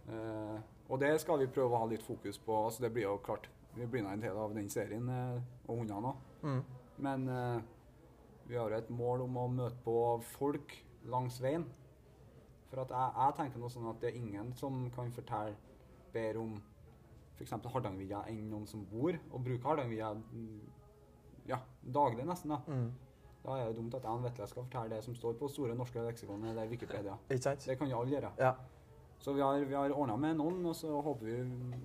[0.09, 0.57] Eh,
[0.89, 2.57] og det skal vi prøve å ha litt fokus på.
[2.65, 6.11] altså Det blir jo klart, vi blir en del av den serien, eh, og hundene
[6.11, 6.25] òg.
[6.43, 6.63] Mm.
[6.97, 7.61] Men eh,
[8.47, 9.95] vi har jo et mål om å møte på
[10.35, 10.75] folk
[11.09, 11.65] langs veien.
[12.69, 15.55] For at jeg, jeg tenker noe sånn at det er ingen som kan fortelle
[16.13, 16.53] bedre om
[17.37, 17.53] f.eks.
[17.53, 20.61] Hardangervidda enn noen som bor og bruker Hardangervidda mm,
[21.49, 22.53] ja, daglig nesten.
[22.53, 22.59] da.
[22.67, 22.91] Mm.
[23.43, 25.75] Da er det dumt at jeg og Vetle skal fortelle det som står på Store
[25.75, 27.17] norske leksikon eller Wikipedia.
[27.27, 27.65] Ikke sant?
[27.67, 28.31] Det kan jo alle gjøre.
[28.39, 28.53] Ja.
[29.23, 31.37] Så vi har, vi har ordna med noen, og så håper vi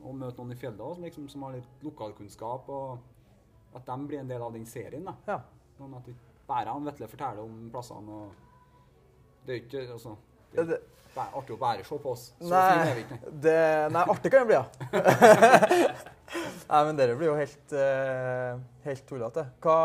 [0.03, 3.97] å møte noen i fjellet også, som, liksom, som har litt lokalkunnskap, og at de
[4.11, 5.05] blir en del av den serien.
[5.07, 5.15] da.
[5.29, 5.37] ja.
[5.79, 8.17] Sånn at ikke bare han Vetle forteller om plassene.
[8.17, 10.17] og Det er ikke altså,
[10.51, 10.81] det er
[11.15, 12.25] bare artig å bare se på oss.
[12.41, 12.65] Så Nei.
[12.73, 13.21] fin er vi ikke.
[13.47, 13.63] det,
[13.95, 14.67] nei, artig kan det bli, ja.
[16.73, 18.59] nei, men dere blir jo helt, uh,
[18.89, 19.47] helt tullete.
[19.63, 19.79] Hva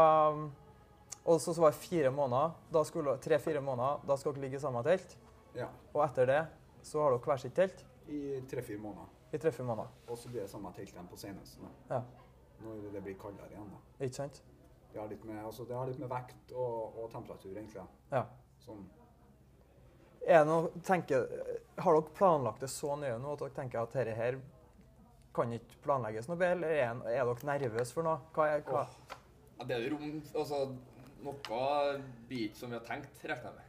[1.23, 4.81] Og så så var det fire måneder, tre-fire måneder, da skal dere ligge i samme
[4.89, 5.17] telt.
[5.53, 6.41] Ja, Og etter det
[6.83, 9.11] så har dere hver sitt telt I tre-fire måneder.
[9.33, 9.91] i tre-fire måneder.
[10.07, 11.69] Og så blir det samme telt igjen på senhøsten.
[11.89, 12.01] Ja.
[12.63, 13.69] Når det blir kaldere igjen.
[13.71, 13.79] da.
[14.05, 14.41] Ikke sant?
[14.93, 17.81] Det har litt med, altså, det har litt med vekt og, og temperatur, egentlig.
[18.11, 18.25] Ja.
[18.61, 18.83] Sånn.
[20.23, 21.25] Er noe, tenker,
[21.83, 24.37] har dere planlagt det så nøye nå at dere tenker at dette her
[25.33, 28.21] kan ikke planlegges noe bedre, eller er, er dere nervøse for noe?
[28.35, 28.85] Hva er, hva?
[29.57, 30.61] Ja, det er rom Altså,
[31.25, 31.35] noe
[32.29, 33.62] blir ikke som vi har tenkt, regner jeg med.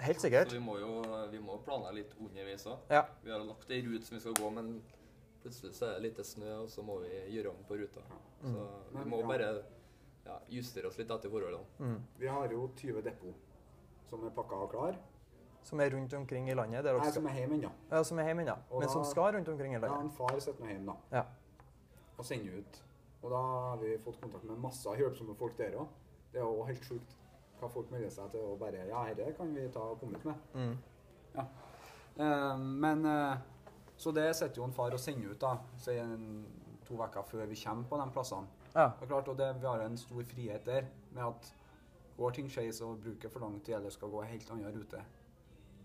[0.00, 0.52] Helt Så sikkert.
[0.52, 2.78] vi må jo vi må planlegge litt underveis òg.
[2.90, 3.04] Ja.
[3.22, 4.82] Vi har lagt ei rute som vi skal gå, men
[5.42, 8.02] plutselig så er det lite snø, og så må vi gjøre om på ruta.
[8.42, 9.50] Så vi må bare
[10.26, 11.64] ja, justere oss litt etter forholdene.
[11.78, 12.00] Mm.
[12.20, 13.48] Vi har jo 20 depot
[14.10, 14.98] som er pakka og klar.
[15.62, 16.84] Som er rundt omkring i landet.
[16.84, 17.70] Der Nei, som er hjemme ennå.
[17.90, 19.98] ja, som er hjemme ennå, men som skal rundt omkring i landet?
[19.98, 21.18] Ja, en far sitter nå hjemme, da.
[21.18, 21.66] Ja.
[22.16, 22.80] Og sender ut.
[23.22, 25.88] Og da har vi fått kontakt med masse hjelpsomme folk der òg.
[26.32, 27.16] Det er jo helt sjukt
[27.60, 30.24] hva folk melder seg til å bare Ja, dette kan vi ta og komme ut
[30.28, 30.34] med.
[30.54, 30.76] Mm.
[32.20, 33.38] Eh, men eh,
[33.96, 35.54] Så det setter jo en far og sender ut, da.
[35.78, 36.42] Si en,
[36.86, 38.48] to uker før vi kommer på de plassene.
[38.74, 38.90] Ja.
[38.96, 41.52] Det er klart, og det, Vi har en stor frihet der med at
[42.20, 45.02] går ting skeis og bruker for lang tid eller skal gå en helt annen rute,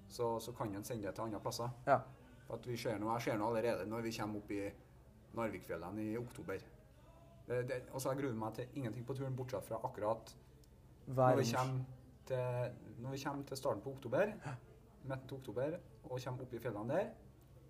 [0.10, 1.70] så, så kan en sende det til andre plasser.
[1.88, 2.00] Ja.
[2.48, 4.64] For At vi ser noe, jeg ser noe allerede når vi kommer opp i
[5.36, 6.66] Narvikfjellene i oktober.
[7.48, 10.32] Det, det, og så jeg gruer meg til ingenting på turen, bortsett fra akkurat
[11.08, 11.44] når vi,
[12.26, 12.38] til,
[13.04, 14.32] når vi kommer til starten på oktober,
[15.06, 15.78] midten oktober,
[16.10, 17.10] og kommer opp i fjellene der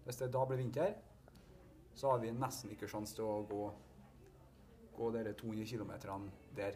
[0.05, 0.93] Hvis det da blir vinter,
[1.95, 3.61] så har vi nesten ikke sjanse til å gå,
[4.97, 5.91] gå de 200 km
[6.55, 6.75] der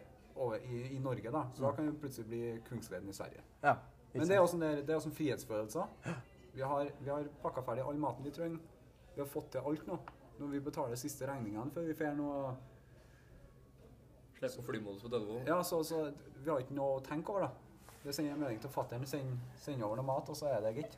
[0.64, 1.30] i, i Norge.
[1.30, 1.44] da.
[1.54, 3.42] Så da kan vi plutselig bli Kungsleden i Sverige.
[3.62, 3.76] Ja.
[4.14, 5.84] Men det er også en, der- det er også en frihetsfølelse.
[6.54, 8.58] Vi har, vi har pakka ferdig all maten vi trenger.
[9.14, 9.98] Vi har fått til alt nå.
[10.40, 12.56] Når vi betaler siste regningene før vi får noe
[14.40, 15.46] Slipp på flymodus på telefonen.
[15.46, 16.06] Ja, så, så
[16.40, 17.96] vi har ikke noe å tenke over, da.
[18.00, 20.70] Vi sender en melding til fatter'n, sender, sender over noe mat, og så er det
[20.78, 20.94] gitt.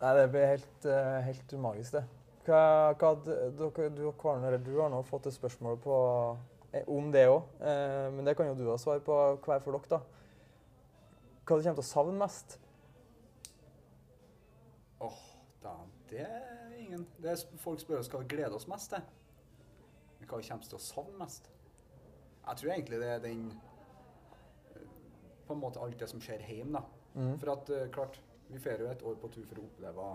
[0.00, 2.04] Nei, det blir helt, eh, helt magisk, det.
[2.46, 2.60] Hva,
[2.96, 5.96] hva, dere, du, og Kvarn, eller du har nå fått et spørsmål på,
[6.72, 9.76] eh, om det òg, eh, men det kan jo du ha svar på hver for
[9.76, 9.98] dere.
[9.98, 10.00] da.
[11.44, 12.56] Hva du kommer til å savne mest?
[15.04, 15.20] Åh,
[15.62, 15.74] da,
[16.08, 19.04] det er ingen det er, Folk spør oss hva vi gleder oss mest til.
[20.18, 21.50] Men hva vi kommer til å savne mest.
[22.46, 23.52] Jeg tror egentlig det er den
[25.46, 26.82] På en måte alt det som skjer hjemme, da.
[27.20, 27.38] Mm.
[27.38, 28.18] For at, eh, klart,
[28.48, 30.06] vi får jo et år på tur for å oppleve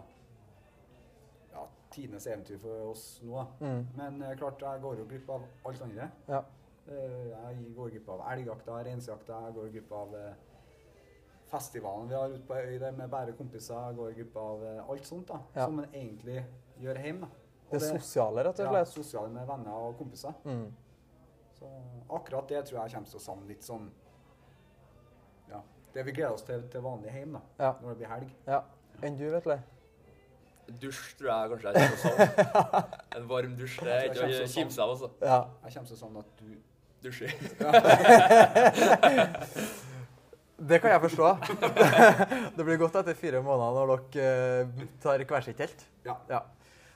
[1.54, 3.46] ja, tidenes eventyr for oss nå.
[3.62, 3.86] Mm.
[3.98, 6.10] Men eh, klart, jeg går jo glipp av alt andre.
[6.28, 6.42] Ja.
[6.88, 10.16] Eh, Jeg går glipp av elgjakta, reinsjakta, jeg går glipp av
[11.52, 13.76] festivalen vi har ute på øy der med bare kompiser.
[13.88, 15.66] Jeg går glipp av alt sånt da, Ja.
[15.66, 16.46] som en egentlig
[16.80, 17.28] gjør hjemme.
[17.72, 18.74] Og Det sosiale, rett og slett?
[18.74, 20.34] ja, sosiale med venner og kompiser.
[20.46, 20.74] Mm.
[21.62, 21.70] Så
[22.18, 23.92] akkurat det tror jeg kommer til å savne litt sånn
[25.52, 25.62] Ja.
[25.94, 27.72] Det vi gleder oss til til vanlig hjem da, Ja.
[27.82, 28.30] når det blir helg.
[28.48, 28.64] ja.
[29.02, 29.60] Enn du, Vetle?
[30.82, 32.84] Dusj tror jeg kanskje jeg kommer til å savne.
[33.18, 33.80] En varm dusj.
[33.84, 35.10] Det er ikke å kimse av, altså.
[35.22, 35.40] Ja.
[35.66, 36.52] Jeg kommer til å savne at du
[37.02, 37.32] Dusjer.
[40.62, 41.30] Det kan jeg forstå.
[42.58, 44.26] det blir godt etter fire måneder når dere
[44.62, 45.88] eh, tar hver sitt telt.
[46.06, 46.20] Ja.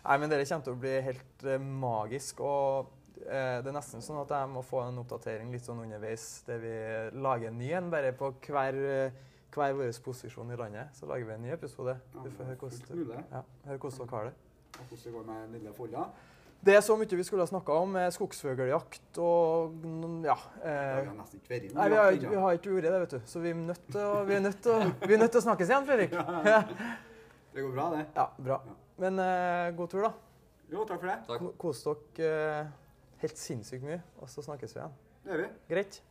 [0.06, 2.44] Nei, men Dere kommer til å bli helt eh, magisk.
[2.46, 2.92] og
[3.24, 6.74] Det er nesten sånn at jeg må få en oppdatering litt sånn underveis, der vi
[7.22, 9.12] lager en ny en bare på hver, eh,
[9.56, 10.92] hver vår posisjon i landet.
[10.98, 11.98] Så lager vi en ny episode.
[12.14, 14.34] Du får høre hvordan, ja, høre hvordan dere har det.
[14.76, 16.06] Og hvordan det går med lille Folla.
[16.66, 17.96] Det er så mye vi skulle ha snakka om.
[17.96, 20.36] eh, Skogsfugljakt og noen, ja.
[20.64, 21.04] Eh.
[21.76, 23.20] Nei, vi har, vi har ikke vært det, vet du.
[23.30, 25.42] Så vi er nødt til å, vi er nødt til å, vi er nødt til
[25.44, 26.16] å snakkes igjen, Fredrik.
[27.56, 28.06] Det går bra, det.
[28.18, 28.58] Ja, bra.
[29.00, 30.10] Men eh, god tur, da.
[30.74, 31.20] Jo, takk for det.
[31.30, 31.46] Takk.
[31.62, 32.74] Kos dere eh,
[33.22, 34.96] helt sinnssykt mye, og så snakkes vi igjen.
[35.24, 35.50] Det gjør vi.
[35.72, 36.02] Greit?